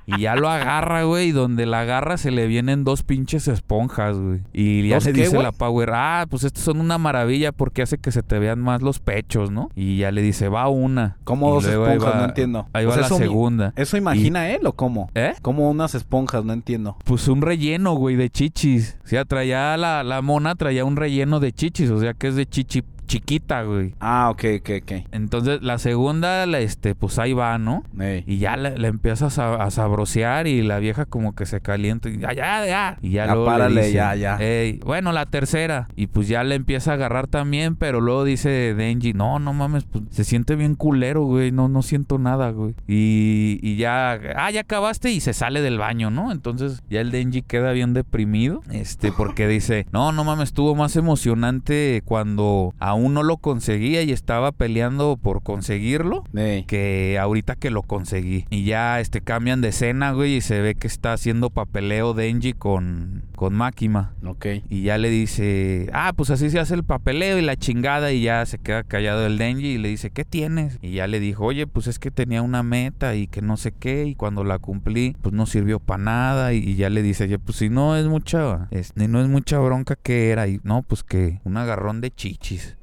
[0.08, 1.28] Y ya lo agarra, güey.
[1.28, 4.40] Y donde la agarra se le vienen dos pinches esponjas, güey.
[4.52, 7.98] Y ya ¿Dos le dice la Power, ah, pues estos son una maravilla porque hace
[7.98, 9.68] que se te vean más los pechos, ¿no?
[9.74, 11.16] Y ya le dice, va una.
[11.24, 12.04] ¿Cómo Y dos esponjas?
[12.14, 12.66] va- No entiendo.
[12.72, 13.72] Ahí O va la segunda.
[13.76, 15.10] ¿Eso imagina él o cómo?
[15.14, 15.34] ¿Eh?
[15.42, 16.96] Como unas esponjas, no entiendo.
[17.04, 18.96] Pues un relleno, güey, de chichis.
[19.04, 21.90] O sea, traía la, la mona, traía un relleno de chichis.
[21.90, 23.94] O sea, que es de chichi, chiquita, güey.
[24.00, 24.92] Ah, ok, ok, ok.
[25.12, 27.82] Entonces la segunda, la, este, pues ahí va, ¿no?
[27.98, 28.24] Ey.
[28.26, 32.08] Y ya le, le empieza a, a sabrosear y la vieja como que se calienta
[32.08, 32.98] y ya, ya, ya.
[33.02, 34.36] Y ya Ya luego le párale, dice, ya, ya.
[34.40, 35.88] "Ey, bueno, la tercera.
[35.96, 39.84] Y pues ya le empieza a agarrar también, pero luego dice Denji, no, no mames,
[39.84, 41.52] pues se siente bien culero, güey.
[41.52, 42.74] No, no siento nada, güey.
[42.86, 46.32] Y, y ya, ah, ya acabaste y se sale del baño, ¿no?
[46.32, 50.96] Entonces ya el Denji queda bien deprimido, este, porque dice, no, no mames, estuvo más
[50.96, 56.24] emocionante cuando aún no lo conseguía y estaba peleando por conseguirlo
[56.66, 58.46] que ahorita que lo conseguí.
[58.50, 62.54] Y ya este cambian de escena, güey, y se ve que está haciendo papeleo Denji
[62.54, 64.14] con, con Makima.
[64.24, 64.46] Ok.
[64.70, 68.12] Y ya le dice, ah, pues así se hace el papeleo y la chingada.
[68.12, 70.78] Y ya se queda callado el Denji y le dice, ¿qué tienes?
[70.80, 73.72] Y ya le dijo, oye, pues es que tenía una meta y que no sé
[73.72, 74.06] qué.
[74.06, 76.54] Y cuando la cumplí, pues no sirvió para nada.
[76.54, 79.58] Y, y ya le dice, oye, pues si no es mucha, este, no es mucha
[79.58, 80.48] bronca que era.
[80.48, 82.76] Y no, pues que un agarrón de chichis.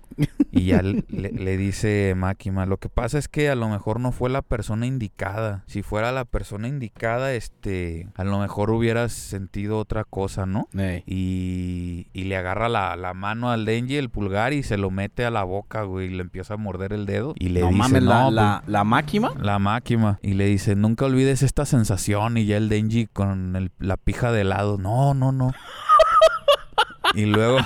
[0.52, 4.30] Y ya le, dice Máquima, lo que pasa es que a lo mejor no fue
[4.30, 5.64] la persona indicada.
[5.68, 10.68] Si fuera la persona indicada, este, a lo mejor hubieras sentido otra cosa, ¿no?
[11.06, 15.26] Y, y le agarra la, la mano al Denji, el pulgar, y se lo mete
[15.26, 17.34] a la boca, güey, y le empieza a morder el dedo.
[17.40, 19.30] Y le no dice, mames, la, no, la, la máquina.
[19.32, 20.20] pues, la máquina.
[20.22, 22.38] Y le dice, nunca olvides esta sensación.
[22.38, 25.52] Y ya el Denji con el- la pija de lado, no, no, no.
[27.16, 27.58] y luego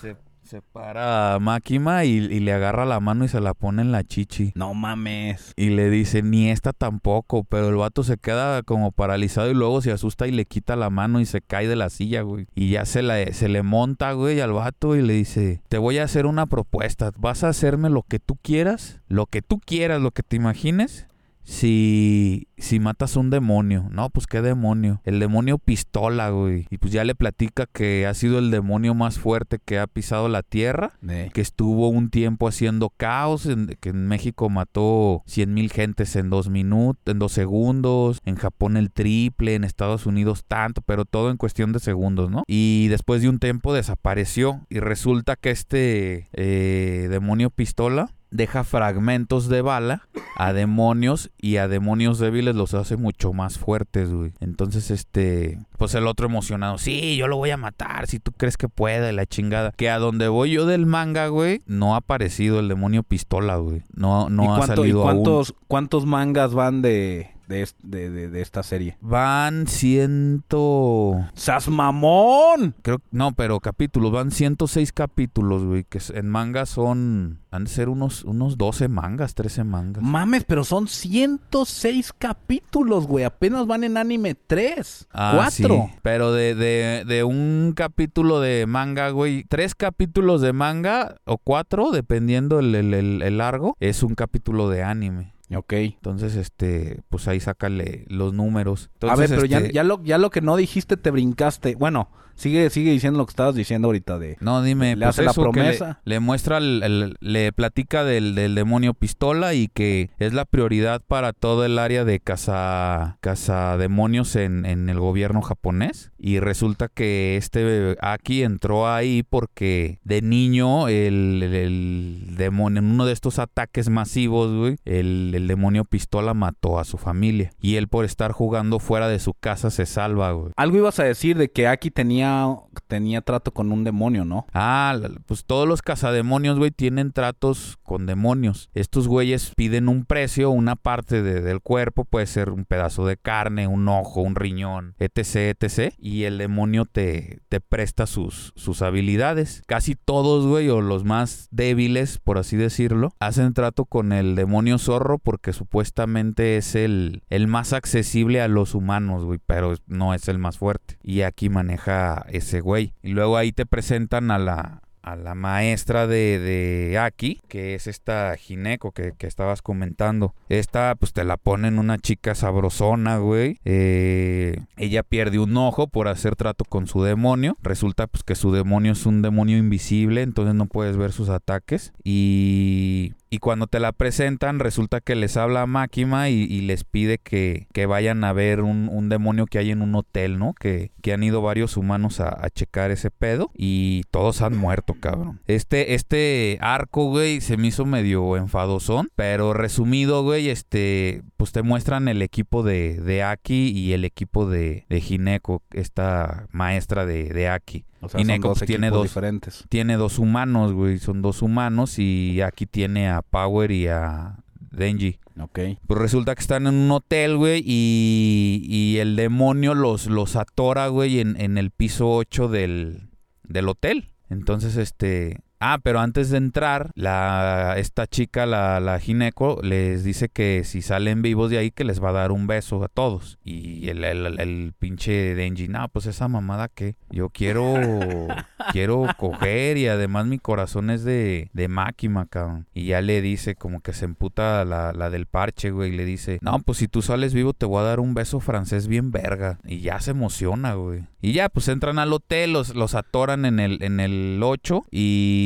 [0.00, 3.82] se, se para a Máquina y, y le agarra la mano y se la pone
[3.82, 4.52] en la chichi.
[4.54, 5.52] No mames.
[5.56, 9.82] Y le dice, ni esta tampoco, pero el vato se queda como paralizado y luego
[9.82, 12.46] se asusta y le quita la mano y se cae de la silla, güey.
[12.54, 15.98] Y ya se, la, se le monta, güey, al vato y le dice, te voy
[15.98, 20.00] a hacer una propuesta, vas a hacerme lo que tú quieras, lo que tú quieras,
[20.00, 21.08] lo que te imagines.
[21.48, 25.00] Si, si matas a un demonio, no, pues qué demonio.
[25.04, 26.66] El demonio pistola, güey.
[26.70, 30.28] Y pues ya le platica que ha sido el demonio más fuerte que ha pisado
[30.28, 31.30] la tierra Ey.
[31.30, 36.30] que estuvo un tiempo haciendo caos, en- que en México mató 100 mil gentes en
[36.30, 41.30] dos minutos, en dos segundos, en Japón el triple, en Estados Unidos tanto, pero todo
[41.30, 42.42] en cuestión de segundos, ¿no?
[42.46, 49.48] Y después de un tiempo desapareció y resulta que este eh, demonio pistola deja fragmentos
[49.48, 54.32] de bala a demonios y a demonios débiles los hace mucho más fuertes, güey.
[54.40, 58.56] Entonces, este, pues el otro emocionado, sí, yo lo voy a matar, si tú crees
[58.56, 59.72] que puede, la chingada.
[59.72, 63.82] Que a donde voy yo del manga, güey, no ha aparecido el demonio pistola, güey.
[63.94, 65.22] No, no ¿Y, ha y salido aún.
[65.22, 68.96] cuántos, cuántos mangas van de, de, de, de- de esta serie?
[69.00, 71.24] Van ciento...
[71.34, 72.74] ¡Sas mamón!
[72.82, 77.88] Creo, no, pero capítulos, van 106 capítulos, güey, que en manga son, han de ser
[77.88, 80.02] unos, unos 12 mangas, 13 mangas.
[80.02, 83.24] Mames, pero son 106 capítulos, güey.
[83.24, 85.08] Apenas van en anime 3.
[85.12, 85.50] Ah, 4.
[85.50, 85.94] sí.
[86.02, 91.90] Pero de, de, de un capítulo de manga, güey, tres capítulos de manga o cuatro,
[91.90, 95.32] dependiendo el, el, el- el largo, es un capítulo de anime.
[95.54, 95.72] Ok.
[95.74, 98.90] Entonces, este, pues ahí sácale los números.
[99.02, 101.74] a ver, pero ya, este, ya, lo, ya lo que no dijiste te brincaste.
[101.76, 104.36] Bueno, sigue, sigue diciendo lo que estabas diciendo ahorita de...
[104.40, 106.00] No, dime, Le pues hace la promesa.
[106.04, 110.44] Le, le muestra, el- el- le platica del, del demonio pistola y que es la
[110.44, 116.12] prioridad para todo el área de caza, demonios en, en el gobierno japonés.
[116.18, 122.86] Y resulta que este Aki entró ahí porque de niño el, el- el demonio, en
[122.90, 127.52] uno de estos ataques masivos, güey, el, el demonio pistola mató a su familia.
[127.60, 130.52] Y él por estar jugando fuera de su casa se salva, güey.
[130.56, 132.46] Algo ibas a decir de que Aki tenía,
[132.86, 134.46] tenía trato con un demonio, ¿no?
[134.52, 134.96] Ah,
[135.26, 138.70] pues todos los cazademonios, güey, tienen tratos con demonios.
[138.74, 143.16] Estos güeyes piden un precio, una parte de- del cuerpo, puede ser un pedazo de
[143.16, 145.94] carne, un ojo, un riñón, etc, etc.
[145.98, 149.62] Y el demonio te, te presta sus, sus habilidades.
[149.66, 154.78] Casi todos, güey, o los más débiles, por así decirlo, hacen trato con el demonio
[154.78, 160.28] zorro porque supuestamente es el, el más accesible a los humanos, güey, pero no es
[160.28, 160.98] el más fuerte.
[161.02, 162.94] Y aquí maneja ese güey.
[163.02, 167.86] Y luego ahí te presentan a la, a la maestra de, de Aki, que es
[167.86, 170.32] esta Jineko que, que estabas comentando.
[170.48, 173.58] Esta, pues te la ponen una chica sabrosona, güey.
[173.64, 177.56] Eh, ella pierde un ojo por hacer trato con su demonio.
[177.62, 181.92] Resulta, pues, que su demonio es un demonio invisible, entonces no puedes ver sus ataques.
[182.04, 183.14] Y.
[183.28, 187.66] Y cuando te la presentan, resulta que les habla a Máquina y, les pide que,
[187.72, 190.54] que vayan a ver un, un demonio que hay en un hotel, ¿no?
[190.54, 194.94] Que, que han ido varios humanos a, a checar ese pedo y todos han muerto,
[194.98, 195.40] cabrón.
[195.46, 201.62] Este, este arco, güey, se me hizo medio enfadosón, pero resumido, güey, este, pues te
[201.62, 205.40] muestran el equipo de, de Aki y el equipo de, de
[205.72, 207.84] esta maestra de, de Aki.
[208.00, 209.04] O sea, dos tiene dos.
[209.04, 209.64] diferentes.
[209.68, 210.98] Tiene dos humanos, güey.
[210.98, 214.36] Son dos humanos y aquí tiene a Power y a
[214.70, 215.18] Denji.
[215.40, 215.58] Ok.
[215.86, 220.88] Pues resulta que están en un hotel, güey, y, y el demonio los, los atora,
[220.88, 223.08] güey, en, en el piso 8 del,
[223.44, 224.10] del hotel.
[224.28, 225.40] Entonces, este...
[225.60, 230.82] Ah, pero antes de entrar, la, esta chica, la, la Gineco, les dice que si
[230.82, 233.38] salen vivos de ahí, que les va a dar un beso a todos.
[233.44, 237.74] Y el, el, el- pinche Denji, no, pues esa mamada que yo quiero,
[238.72, 242.66] quiero coger y además mi corazón es de, de máquina, cabrón.
[242.74, 246.04] Y ya le dice, como que se emputa la, la del parche, güey, y le
[246.04, 249.10] dice, no, pues si tú sales vivo te voy a dar un beso francés bien
[249.10, 249.58] verga.
[249.64, 251.04] Y ya se emociona, güey.
[251.22, 255.45] Y ya, pues entran al hotel, los, los atoran en el, en el 8 y,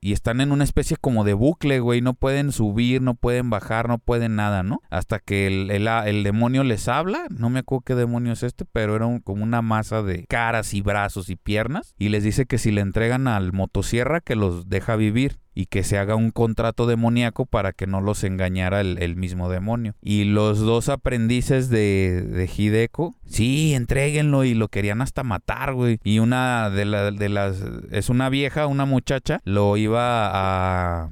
[0.00, 2.00] y están en una especie como de bucle, güey.
[2.00, 4.80] No pueden subir, no pueden bajar, no pueden nada, ¿no?
[4.90, 7.26] Hasta que el, el, el demonio les habla.
[7.30, 10.80] No me acuerdo qué demonio es este, pero era como una masa de caras y
[10.80, 11.94] brazos y piernas.
[11.98, 15.84] Y les dice que si le entregan al motosierra, que los deja vivir y que
[15.84, 19.94] se haga un contrato demoníaco para que no los engañara el, mismo demonio.
[20.00, 25.98] Y los dos aprendices de, de Hideko, sí, entréguenlo y lo querían hasta matar, güey.
[26.04, 31.10] Y una de, la- de las, es una vieja, una muchacha, lo iba a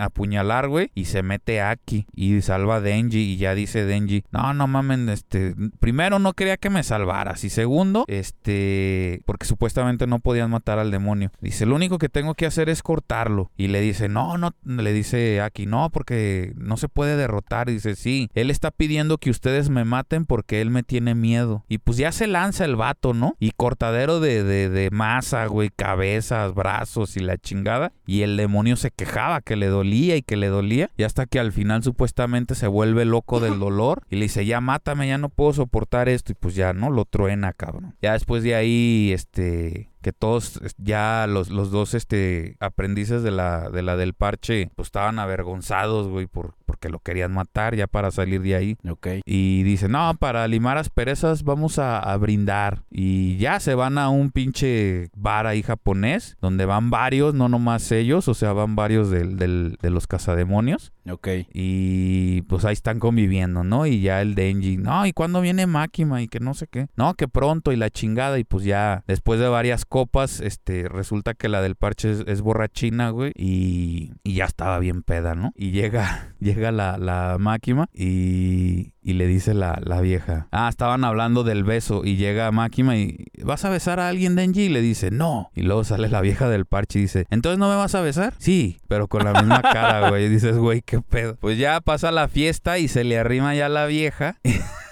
[0.00, 4.54] apuñalar, güey, y se mete aquí y salva a Denji y ya dice Denji, no,
[4.54, 10.18] no mamen, este, primero no quería que me salvaras y segundo, este, porque supuestamente no
[10.18, 11.30] podían matar al demonio.
[11.40, 13.50] Dice, lo único que tengo que hacer es cortarlo.
[13.56, 17.68] Y le dice, no, no, le dice Aki, no, porque no se puede derrotar.
[17.68, 21.64] Y dice, sí, él está pidiendo que ustedes me maten porque él me tiene miedo.
[21.68, 23.36] Y pues ya se lanza el vato, ¿no?
[23.38, 27.92] Y cortadero de, de, de masa, güey, cabezas, brazos y la chingada.
[28.06, 30.90] Y el demonio se quejaba que le dolía y que le dolía.
[30.96, 34.02] Y hasta que al final supuestamente se vuelve loco del dolor.
[34.10, 36.32] Y le dice, ya mátame, ya no puedo soportar esto.
[36.32, 36.90] Y pues ya, ¿no?
[36.90, 37.94] Lo truena, cabrón.
[38.02, 43.70] Ya después de ahí, este que todos ya los, los dos este aprendices de la
[43.70, 48.10] de la del parche pues estaban avergonzados güey por porque lo querían matar ya para
[48.10, 49.06] salir de ahí Ok.
[49.26, 52.82] y dice, no, para limar asperezas vamos a, a brindar.
[52.90, 57.92] Y ya se van a un pinche bar ahí japonés, donde van varios, no nomás
[57.92, 60.92] ellos, o sea, van varios del, del- de los cazademonios.
[61.10, 61.28] Ok.
[61.52, 63.86] Y pues ahí están conviviendo, ¿no?
[63.86, 66.22] Y ya el Denji, no, ¿y cuándo viene Máquina?
[66.22, 66.86] Y que no sé qué.
[66.96, 68.38] No, que pronto y la chingada.
[68.38, 72.40] Y pues ya después de varias copas, este, resulta que la del parche es, es
[72.40, 73.32] borrachina, güey.
[73.34, 75.52] Y, y ya estaba bien peda, ¿no?
[75.56, 81.04] Y llega, llega la, la Máquina y, y le dice la, la vieja, ah, estaban
[81.04, 82.02] hablando del beso.
[82.04, 84.62] Y llega Máquina y, ¿vas a besar a alguien, Denji?
[84.62, 85.50] Y le dice, no.
[85.54, 88.34] Y luego sale la vieja del parche y dice, ¿entonces no me vas a besar?
[88.38, 90.26] Sí, pero con la misma cara, güey.
[90.26, 91.36] Y dices, güey, qué pedo.
[91.36, 94.38] Pues ya pasa la fiesta y se le arrima ya la vieja.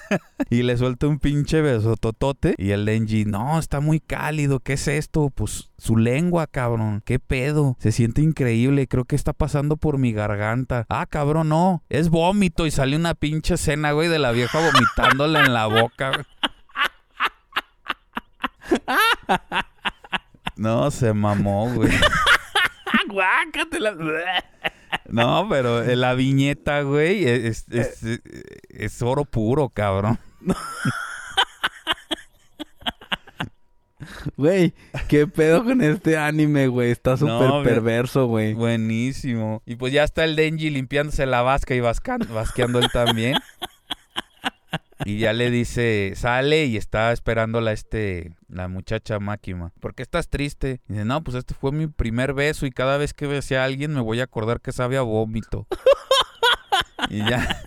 [0.48, 2.56] Y le suelta un pinche beso totote.
[2.58, 4.58] Y el Denji, no, está muy cálido.
[4.58, 5.30] ¿Qué es esto?
[5.32, 7.00] Pues su lengua, cabrón.
[7.04, 7.76] ¿Qué pedo?
[7.78, 8.88] Se siente increíble.
[8.88, 10.84] Creo que está pasando por mi garganta.
[10.88, 11.84] Ah, cabrón, no.
[11.88, 12.66] Es vómito.
[12.66, 16.24] Y sale una pinche escena, güey, de la vieja vomitándola en la boca, güey.
[20.56, 21.90] No, se mamó, güey.
[23.08, 23.96] Guácatela.
[25.08, 28.20] No, pero eh, la viñeta, güey, es, es- es-
[28.68, 30.18] es oro puro, cabrón.
[34.36, 34.72] Güey,
[35.08, 36.90] ¿qué pedo con este anime, güey?
[36.90, 38.54] Está súper No, perverso, güey.
[38.54, 39.62] Buenísimo.
[39.66, 43.36] Y pues ya está el Denji limpiándose la vasca y vasqueando él también.
[45.04, 49.72] Y ya le dice, sale y está esperándola este, la muchacha Máquina.
[49.80, 50.80] ¿Por qué estás triste?
[50.88, 53.64] Y dice, no, pues este fue mi primer beso y cada vez que bese a
[53.64, 55.66] alguien me voy a acordar que sabe a vómito.
[57.08, 57.62] y ya,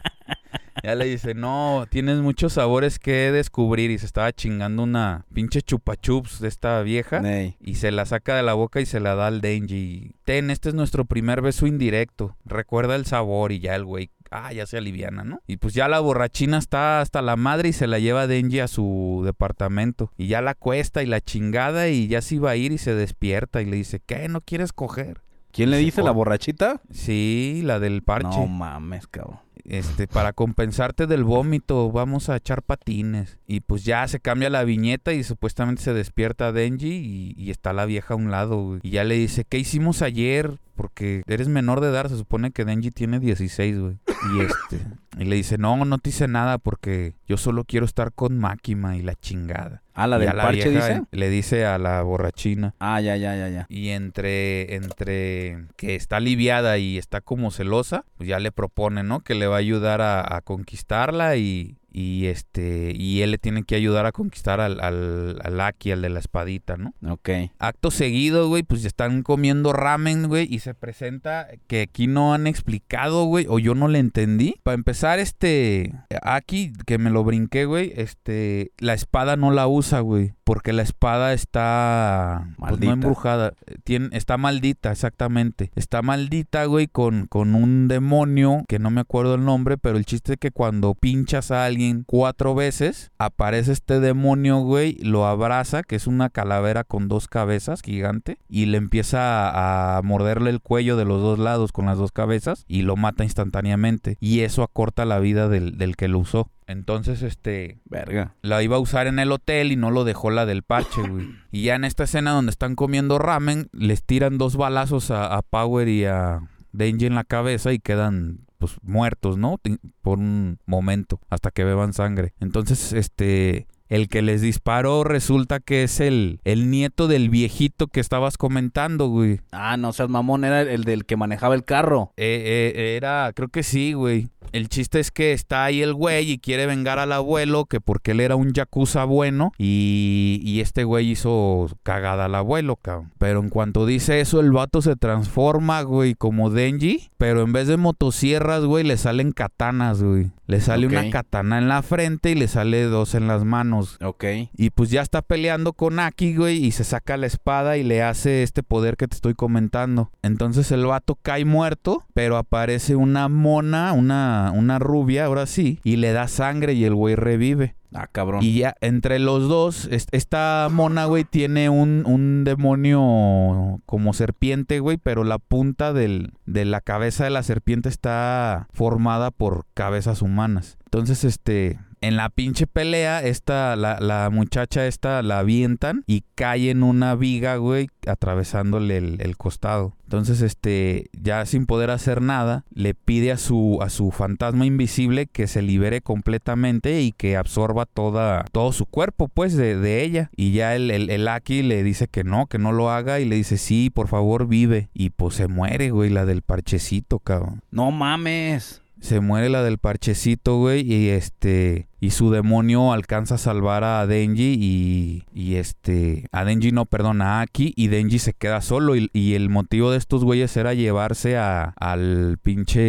[0.84, 3.92] ya le dice, no, tienes muchos sabores que descubrir.
[3.92, 7.22] Y se estaba chingando una pinche chupachups de esta vieja.
[7.22, 7.56] Ney.
[7.62, 10.16] Y se la saca de la boca y se la da al Denji.
[10.26, 12.36] Ten, este es nuestro primer beso indirecto.
[12.46, 14.12] Recuerda el sabor y ya el güey.
[14.36, 15.42] Ah, ya se aliviana, ¿no?
[15.46, 18.68] Y pues ya la borrachina está hasta la madre y se la lleva Denji a
[18.68, 20.12] su departamento.
[20.18, 22.96] Y ya la cuesta y la chingada y ya se iba a ir y se
[22.96, 24.28] despierta y le dice, ¿qué?
[24.30, 25.22] ¿No quieres coger?
[25.52, 26.82] ¿Quién le dice la borrachita?
[26.90, 28.40] Sí, la del parche.
[28.40, 29.40] No mames, cabrón.
[29.66, 33.38] Este, para compensarte del vómito, vamos a echar patines.
[33.46, 37.72] Y pues ya se cambia la viñeta y supuestamente se despierta Denji y, y está
[37.72, 38.80] la vieja a un lado, güey.
[38.82, 40.60] Y ya le dice, ¿qué hicimos ayer?
[40.76, 43.98] Porque eres menor de edad, se supone que Denji tiene 16, güey.
[44.08, 44.86] Y este,
[45.18, 48.98] y le dice, no, no te hice nada porque yo solo quiero estar con Máquina
[48.98, 49.84] y la chingada.
[49.94, 51.04] Ah, la Y del a parche vieja, dice.
[51.12, 52.74] Le dice a la borrachina.
[52.80, 53.66] Ah, ya, ya, ya, ya.
[53.70, 59.20] Y entre, entre que está aliviada y está como celosa, pues ya le propone, ¿no?
[59.20, 63.64] Que le va a ayudar a, a conquistarla y, y este y él le tiene
[63.64, 66.94] que ayudar a conquistar al, al, al Aki, al de la espadita, ¿no?
[67.08, 67.30] Ok.
[67.60, 72.48] Acto seguido, güey, pues están comiendo ramen, güey, y se presenta que aquí no han
[72.48, 74.56] explicado, güey, o yo no le entendí.
[74.64, 80.00] Para empezar, este, Aki, que me lo brinqué, güey, este, la espada no la usa,
[80.00, 82.86] güey, porque la espada está, pues Maldita.
[82.88, 85.72] no embrujada, tiene, está maldita, exactamente.
[85.76, 90.06] Está maldita, güey, con, con un demonio, que no me acuerdo el nombre, pero el
[90.06, 95.84] chiste es que cuando pinchas a alguien cuatro veces, aparece este demonio, güey, lo abraza,
[95.84, 100.62] que es una calavera con dos cabezas gigante, y le empieza a, a morderle el
[100.62, 104.18] cuello de los dos lados con las dos cabezas y lo mata instantáneamente.
[104.20, 106.50] Y eso acorta la vida del, del que lo usó.
[106.68, 108.36] Entonces, este, Verga.
[108.42, 111.30] la iba a usar en el hotel y no lo dejó la del parche, güey.
[111.52, 115.42] Y ya en esta escena donde están comiendo ramen, les tiran dos balazos a, a
[115.42, 116.40] Power y a
[116.72, 119.60] Denji en la cabeza y quedan pues muertos, ¿no?
[120.02, 122.34] Por un momento, hasta que beban sangre.
[122.40, 128.00] Entonces, este, el que les disparó resulta que es el, el nieto del viejito que
[128.00, 129.40] estabas comentando, güey.
[129.52, 132.12] Ah, no seas mamón, era el del que manejaba el carro.
[132.18, 134.30] Eh, eh, era, creo que sí, güey.
[134.52, 138.12] El chiste es que está ahí el güey y quiere vengar al abuelo, que porque
[138.12, 143.12] él era un yakuza bueno y, y este güey hizo cagada al abuelo, cabrón.
[143.18, 147.68] Pero en cuanto dice eso, el vato se transforma, güey, como Denji, pero en vez
[147.68, 150.30] de motosierras, güey, le salen katanas, güey.
[150.46, 153.98] Le sale una katana en la frente y le sale dos en las manos.
[154.04, 154.26] Ok.
[154.56, 158.04] Y pues ya está peleando con Aki, güey, y se saca la espada y le
[158.04, 160.12] hace este poder que te estoy comentando.
[160.22, 165.96] Entonces el vato cae muerto, pero aparece una mona, una, una rubia, ahora sí, y
[165.96, 167.76] le da sangre y el güey revive.
[167.94, 168.44] Ah, cabrón.
[168.44, 174.80] Y ya entre los dos, es- esta mona, güey, tiene un, un demonio como serpiente,
[174.80, 180.22] güey, pero la punta del, de la cabeza de la serpiente está formada por cabezas
[180.22, 180.78] humanas.
[180.86, 186.70] Entonces, este, en la pinche pelea, esta, la, la muchacha esta la avientan y cae
[186.70, 189.96] en una viga, güey, atravesándole el, el costado.
[190.04, 195.26] Entonces, este, ya sin poder hacer nada, le pide a su, a su fantasma invisible
[195.26, 200.30] que se libere completamente y que absorba toda, todo su cuerpo, pues, de, de ella.
[200.36, 203.26] Y ya el, el, el Aki le dice que no, que no lo haga y
[203.26, 204.90] le dice, sí, por favor, vive.
[204.94, 207.62] Y pues se muere, güey, la del parchecito, cabrón.
[207.72, 208.83] No mames.
[209.04, 211.90] Se muere la del parchecito, güey, y este...
[212.00, 216.28] Y su demonio alcanza a salvar a Denji y, y este...
[216.32, 217.74] A Denji no, perdón, a Aki.
[217.76, 218.96] Y Denji se queda solo.
[218.96, 222.80] Y, y el motivo de estos güeyes era llevarse a, al pinche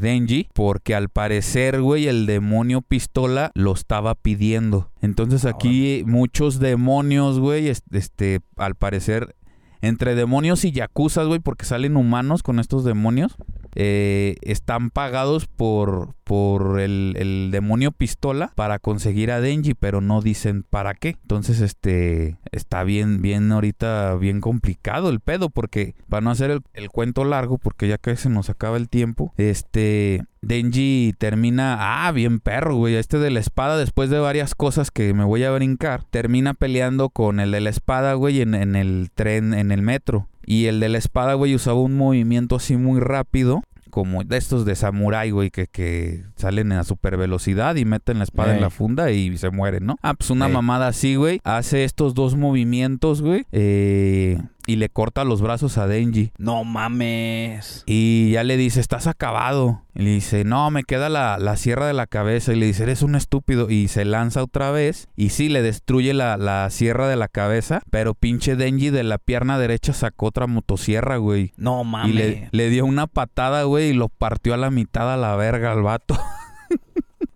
[0.00, 0.48] Denji.
[0.52, 4.90] Porque al parecer, güey, el demonio pistola lo estaba pidiendo.
[5.00, 9.36] Entonces aquí muchos demonios, güey, es- este, al parecer...
[9.82, 13.36] Entre demonios y yakuzas, güey, porque salen humanos con estos demonios
[13.76, 20.22] eh, están pagados por, por el, el demonio pistola para conseguir a Denji, pero no
[20.22, 21.16] dicen para qué.
[21.22, 26.62] Entonces, este, está bien, bien ahorita, bien complicado el pedo, porque para no hacer el,
[26.72, 32.12] el cuento largo, porque ya que se nos acaba el tiempo, este, Denji termina, ah,
[32.12, 35.50] bien perro, güey, este de la espada, después de varias cosas que me voy a
[35.50, 39.82] brincar, termina peleando con el de la espada, güey, en, en el tren, en el
[39.82, 40.28] metro.
[40.46, 43.62] Y el de la espada, güey, usaba un movimiento así muy rápido.
[43.90, 48.24] Como de estos de samurái, güey, que, que salen a super velocidad y meten la
[48.24, 49.96] espada en la funda y se mueren, ¿no?
[50.02, 50.52] Ah, pues una Ey.
[50.52, 51.40] mamada así, güey.
[51.44, 53.44] Hace estos dos movimientos, güey.
[53.52, 56.32] eh, y le corta los brazos a Denji.
[56.38, 57.82] No mames.
[57.86, 59.82] Y ya le dice, estás acabado.
[59.94, 62.52] Y le dice, no, me queda la, la sierra de la cabeza.
[62.52, 63.70] Y le dice, eres un estúpido.
[63.70, 65.08] Y se lanza otra vez.
[65.16, 67.80] Y sí, le destruye la, la sierra de la cabeza.
[67.90, 71.52] Pero pinche Denji de la pierna derecha sacó otra motosierra, güey.
[71.56, 72.14] No Y mames.
[72.14, 75.72] le, le dio una patada, güey, y lo partió a la mitad a la verga
[75.72, 76.18] al vato.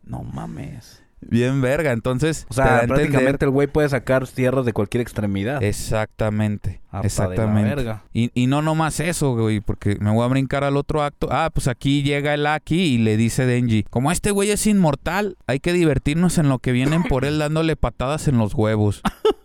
[0.04, 1.02] No mames.
[1.20, 1.92] Bien verga.
[1.92, 5.62] Entonces, O sea, entender- prácticamente el güey puede sacar tierras de cualquier extremidad.
[5.62, 6.79] Exactamente.
[6.90, 7.74] Hasta de la exactamente.
[7.74, 8.04] verga.
[8.12, 11.28] Y, y no nomás eso, güey, porque me voy a brincar al otro acto.
[11.30, 15.36] Ah, pues aquí llega el Aki y le dice Denji, como este güey es inmortal,
[15.46, 19.02] hay que divertirnos en lo que vienen por él dándole patadas en los huevos.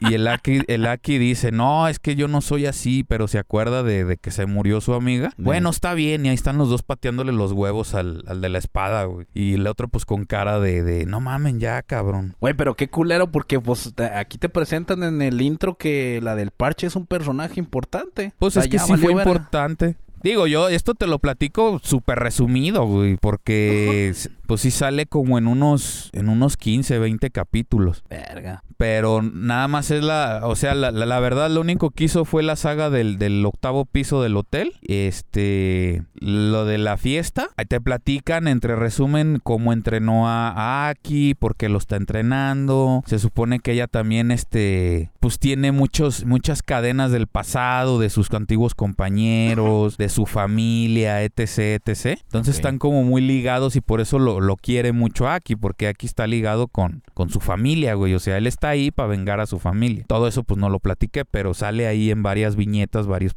[0.00, 3.38] Y el Aki, el Aki dice, no, es que yo no soy así, pero se
[3.38, 5.32] acuerda de, de que se murió su amiga.
[5.36, 8.58] Bueno, está bien, y ahí están los dos pateándole los huevos al, al de la
[8.58, 9.26] espada, güey.
[9.34, 12.36] Y el otro pues con cara de, de no mamen ya, cabrón.
[12.40, 16.52] Güey, pero qué culero porque pues aquí te presentan en el intro que la del
[16.52, 18.32] parche es un personaje importante.
[18.38, 19.96] Pues O sea, es que sí fue importante.
[20.22, 24.14] Digo, yo esto te lo platico súper resumido, güey, porque
[24.46, 28.62] pues sí sale como en unos en unos 15, 20 capítulos, Verga.
[28.78, 32.24] pero nada más es la, o sea, la, la- la verdad lo único que hizo
[32.24, 37.48] fue la saga del, del octavo piso del hotel, este, lo de la fiesta.
[37.56, 43.02] Ahí te platican, entre resumen, cómo entrenó a, Aki, por qué lo está entrenando.
[43.06, 48.32] Se supone que ella también, este, pues tiene muchos, muchas cadenas del pasado, de sus
[48.32, 52.18] antiguos compañeros, de su familia, etc, etc.
[52.22, 56.06] Entonces están como muy ligados y por eso lo, lo quiere mucho Aki, porque Aki
[56.06, 58.14] está ligado con, con su familia, güey.
[58.14, 60.04] O sea, él está ahí para vengar a su familia.
[60.06, 63.34] Todo eso pues no lo platiqué, pero sale ahí en varias viñetas, varias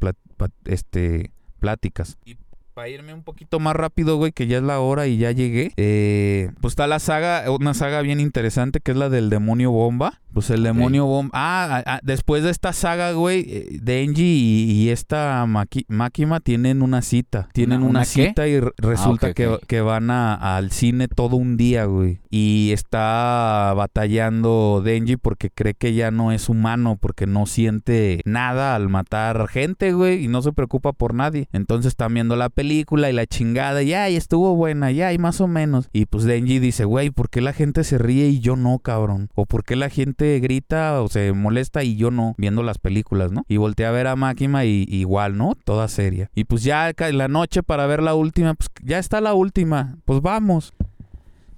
[0.65, 2.17] este, pláticas.
[2.25, 2.37] Y
[2.73, 5.73] para irme un poquito más rápido, güey, que ya es la hora y ya llegué.
[5.77, 10.19] Eh, pues está la saga, una saga bien interesante que es la del demonio bomba.
[10.33, 11.31] Pues el demonio bomba.
[11.33, 17.01] Ah, ah, ah, después de esta saga, güey, eh, Denji y, esta Makima tienen una
[17.01, 17.49] cita.
[17.51, 22.21] Tienen una, cita y resulta que, que, van al cine todo un día, güey.
[22.29, 28.75] Y está batallando Denji porque cree que ya no es humano, porque no siente nada
[28.75, 31.49] al matar gente, güey, y no se preocupa por nadie.
[31.51, 35.41] Entonces están viendo la película y la chingada, y ay, estuvo buena, ya, y más
[35.41, 35.89] o menos.
[35.93, 39.29] Y pues Denji dice, güey, ¿por qué la gente se ríe y yo no, cabrón?
[39.35, 43.31] ¿O por qué la gente grita o se molesta y yo no, viendo las películas,
[43.31, 43.43] ¿no?
[43.47, 45.55] Y volteé a ver a Máquina y igual, ¿no?
[45.63, 46.29] Toda seria.
[46.35, 49.97] Y pues ya en la noche para ver la última, pues ya está la última,
[50.05, 50.73] pues vamos.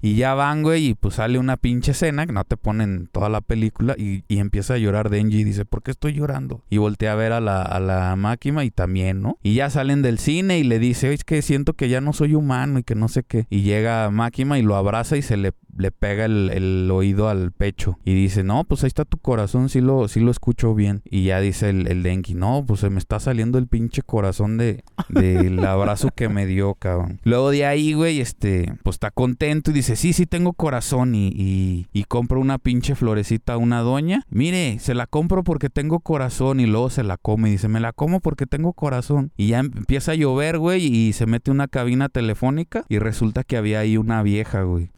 [0.03, 3.29] Y ya van, güey, y pues sale una pinche escena que no te ponen toda
[3.29, 6.61] la película y, empieza a llorar Denji y dice, ¿por qué estoy llorando?
[6.69, 9.37] Y voltea a ver a la, a la máquina y también, ¿no?
[9.41, 12.35] Y ya salen del cine y le dice, es que siento que ya no soy
[12.35, 13.47] humano y que no sé qué.
[13.49, 17.97] Y llega Máquina y lo abraza y se le le pega el, oído al pecho
[18.05, 21.01] y dice, no, pues ahí está tu corazón, sí lo, sí lo escucho bien.
[21.09, 24.57] Y ya dice el, el Denki, no, pues se me está saliendo el pinche corazón
[24.57, 27.19] de del abrazo que me dio, cabrón.
[27.23, 31.27] Luego de ahí, güey, este, pues está contento y dice, sí, sí tengo corazón y,
[31.27, 34.25] y, y compro una pinche florecita a una doña.
[34.29, 37.79] Mire, se la compro porque tengo corazón y luego se la come y dice, me
[37.79, 39.31] la como porque tengo corazón.
[39.37, 43.57] Y ya empieza a llover, güey, y se mete una cabina telefónica y resulta que
[43.57, 44.89] había ahí una vieja, güey.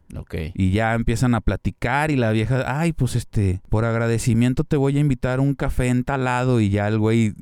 [0.54, 4.96] Y ya empiezan a platicar y la vieja, ay, pues este, por agradecimiento te voy
[4.96, 7.34] a invitar un café entalado y ya el güey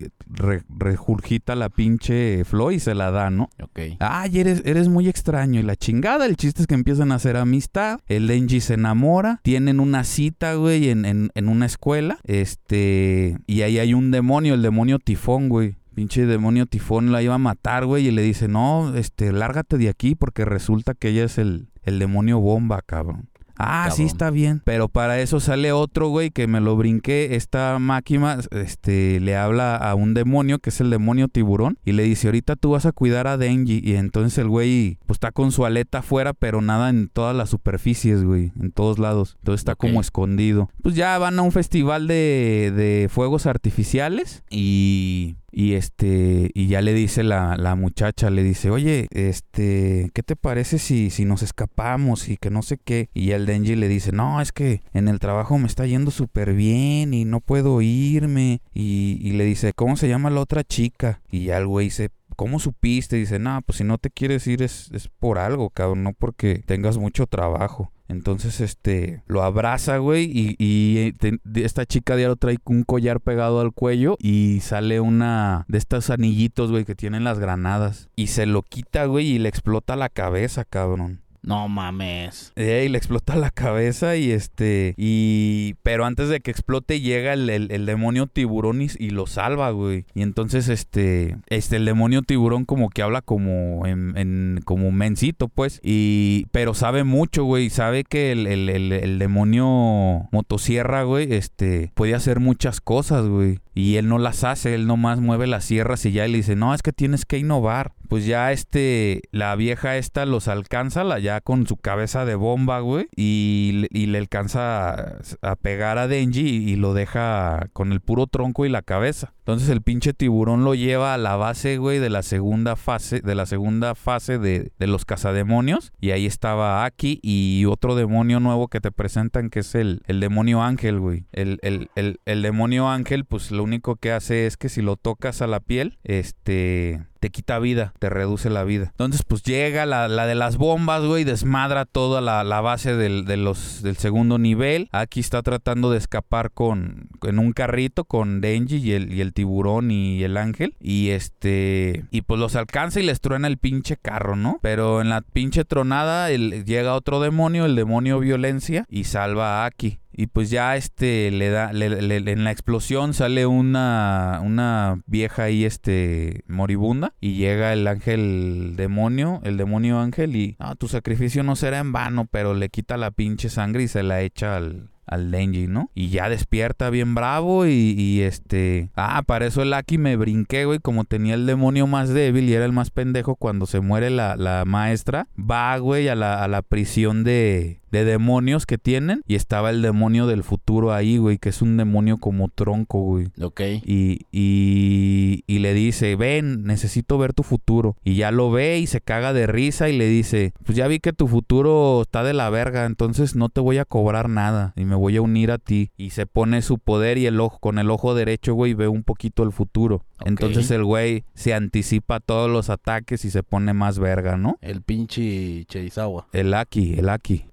[0.68, 3.50] rejurgita la pinche flor y se la da, ¿no?
[3.62, 3.80] Ok.
[4.00, 7.36] Ay, eres, eres muy extraño y la chingada, el chiste es que empiezan a hacer
[7.36, 13.38] amistad, el Denji se enamora, tienen una cita, güey, en, en, en una escuela, este,
[13.46, 15.76] y ahí hay un demonio, el demonio tifón, güey.
[15.94, 19.88] Pinche demonio tifón la iba a matar, güey, y le dice, no, este, lárgate de
[19.88, 23.28] aquí porque resulta que ella es el, el demonio bomba, cabrón.
[23.56, 24.62] Ah, sí, está bien.
[24.64, 27.36] Pero para eso sale otro, güey, que me lo brinqué.
[27.36, 32.02] Esta máquina, este, le habla a un demonio, que es el demonio tiburón, y le
[32.02, 33.80] dice, ahorita tú vas a cuidar a Denji.
[33.84, 37.50] Y entonces el güey, pues está con su aleta afuera, pero nada en todas las
[37.50, 39.36] superficies, güey, en todos lados.
[39.38, 40.68] Entonces está como escondido.
[40.82, 46.82] Pues ya van a un festival de, de fuegos artificiales y y este, y ya
[46.82, 51.42] le dice la, la, muchacha, le dice, oye, este, ¿qué te parece si, si nos
[51.42, 53.08] escapamos y que no sé qué?
[53.14, 56.54] Y el Denji le dice, no, es que en el trabajo me está yendo súper
[56.54, 58.60] bien y no puedo irme.
[58.72, 61.20] Y, y le dice, ¿cómo se llama la otra chica?
[61.30, 63.16] Y ya el güey se ¿cómo supiste?
[63.16, 66.62] Dice, no, pues si no te quieres ir es, es, por algo, cabrón, no porque
[66.66, 67.92] tengas mucho trabajo.
[68.08, 71.14] Entonces, este, lo abraza, güey, y, y
[71.54, 76.70] esta chica de trae un collar pegado al cuello y sale una de estos anillitos,
[76.70, 78.08] güey, que tienen las granadas.
[78.16, 81.23] Y se lo quita, güey, y le explota la cabeza, cabrón.
[81.44, 82.52] No mames.
[82.56, 84.94] y le explota la cabeza y este.
[84.96, 85.74] Y.
[85.82, 90.06] Pero antes de que explote, llega el, demonio tiburón y, lo salva, güey.
[90.14, 91.36] Y entonces, este.
[91.48, 94.16] Este, el demonio tiburón, como que habla como en.
[94.16, 95.80] en como mencito, pues.
[95.82, 96.46] Y.
[96.50, 97.68] Pero sabe mucho, güey.
[97.68, 101.92] Sabe que el, el demonio motosierra, güey, este.
[101.94, 103.60] Puede hacer muchas cosas, güey.
[103.74, 106.74] Y él no las hace, él nomás mueve las sierras y ya le dice, no,
[106.74, 107.92] es que tienes que innovar.
[108.08, 112.80] Pues ya este, la vieja esta los alcanza, la ya con su cabeza de bomba,
[112.80, 118.66] güey, y, le alcanza a, pegar a Denji y, lo deja con el puro tronco
[118.66, 119.32] y la cabeza.
[119.38, 123.34] Entonces el pinche tiburón lo lleva a la base, güey, de la segunda fase, de
[123.34, 125.92] la segunda fase de, de los cazademonios.
[126.00, 130.20] Y ahí estaba Aki y otro demonio nuevo que te presentan que es el, el
[130.20, 131.26] demonio ángel, güey.
[131.32, 134.96] El, el, el, el demonio ángel, pues lo único que hace es que si lo
[134.96, 138.88] tocas a la piel, este te quita vida, te reduce la vida.
[138.90, 143.96] Entonces, pues llega la, de las bombas, güey, desmadra toda la, la base del, del
[143.96, 144.90] segundo nivel.
[144.92, 149.32] Aquí está tratando de escapar con en un carrito con Denji y el, y el
[149.32, 150.76] tiburón y el ángel.
[150.80, 152.04] Y este.
[152.10, 154.58] Y pues los alcanza y les truena el pinche carro, ¿no?
[154.60, 159.98] Pero en la pinche tronada llega otro demonio, el demonio violencia, y salva a Aki.
[160.16, 166.44] Y pues ya este le da, en la explosión sale una, una vieja ahí este
[166.46, 171.78] moribunda y llega el ángel demonio, el demonio ángel y ah, tu sacrificio no será
[171.78, 175.66] en vano, pero le quita la pinche sangre y se la echa al, al Denji,
[175.66, 175.90] ¿no?
[175.94, 178.90] Y ya despierta bien bravo y, y, este...
[178.94, 182.54] Ah, para eso el Aki me brinqué, güey, como tenía el demonio más débil y
[182.54, 186.48] era el más pendejo cuando se muere la, la maestra, va, güey, a la, a
[186.48, 191.38] la prisión de, de demonios que tienen y estaba el demonio del futuro ahí, güey,
[191.38, 193.28] que es un demonio como tronco, güey.
[193.40, 193.60] Ok.
[193.84, 197.96] Y, y, y le dice, ven, necesito ver tu futuro.
[198.04, 200.98] Y ya lo ve y se caga de risa y le dice, pues ya vi
[200.98, 204.84] que tu futuro está de la verga, entonces no te voy a cobrar nada y
[204.84, 205.90] me voy a unir a ti.
[205.96, 209.04] Y se pone su poder y el ojo, con el ojo derecho, güey, ve un
[209.04, 210.04] poquito el futuro.
[210.24, 214.58] Entonces el güey se anticipa a todos los ataques y se pone más verga, ¿no?
[214.60, 216.28] El pinche Cherizawa.
[216.32, 217.44] El Aki, el Aki.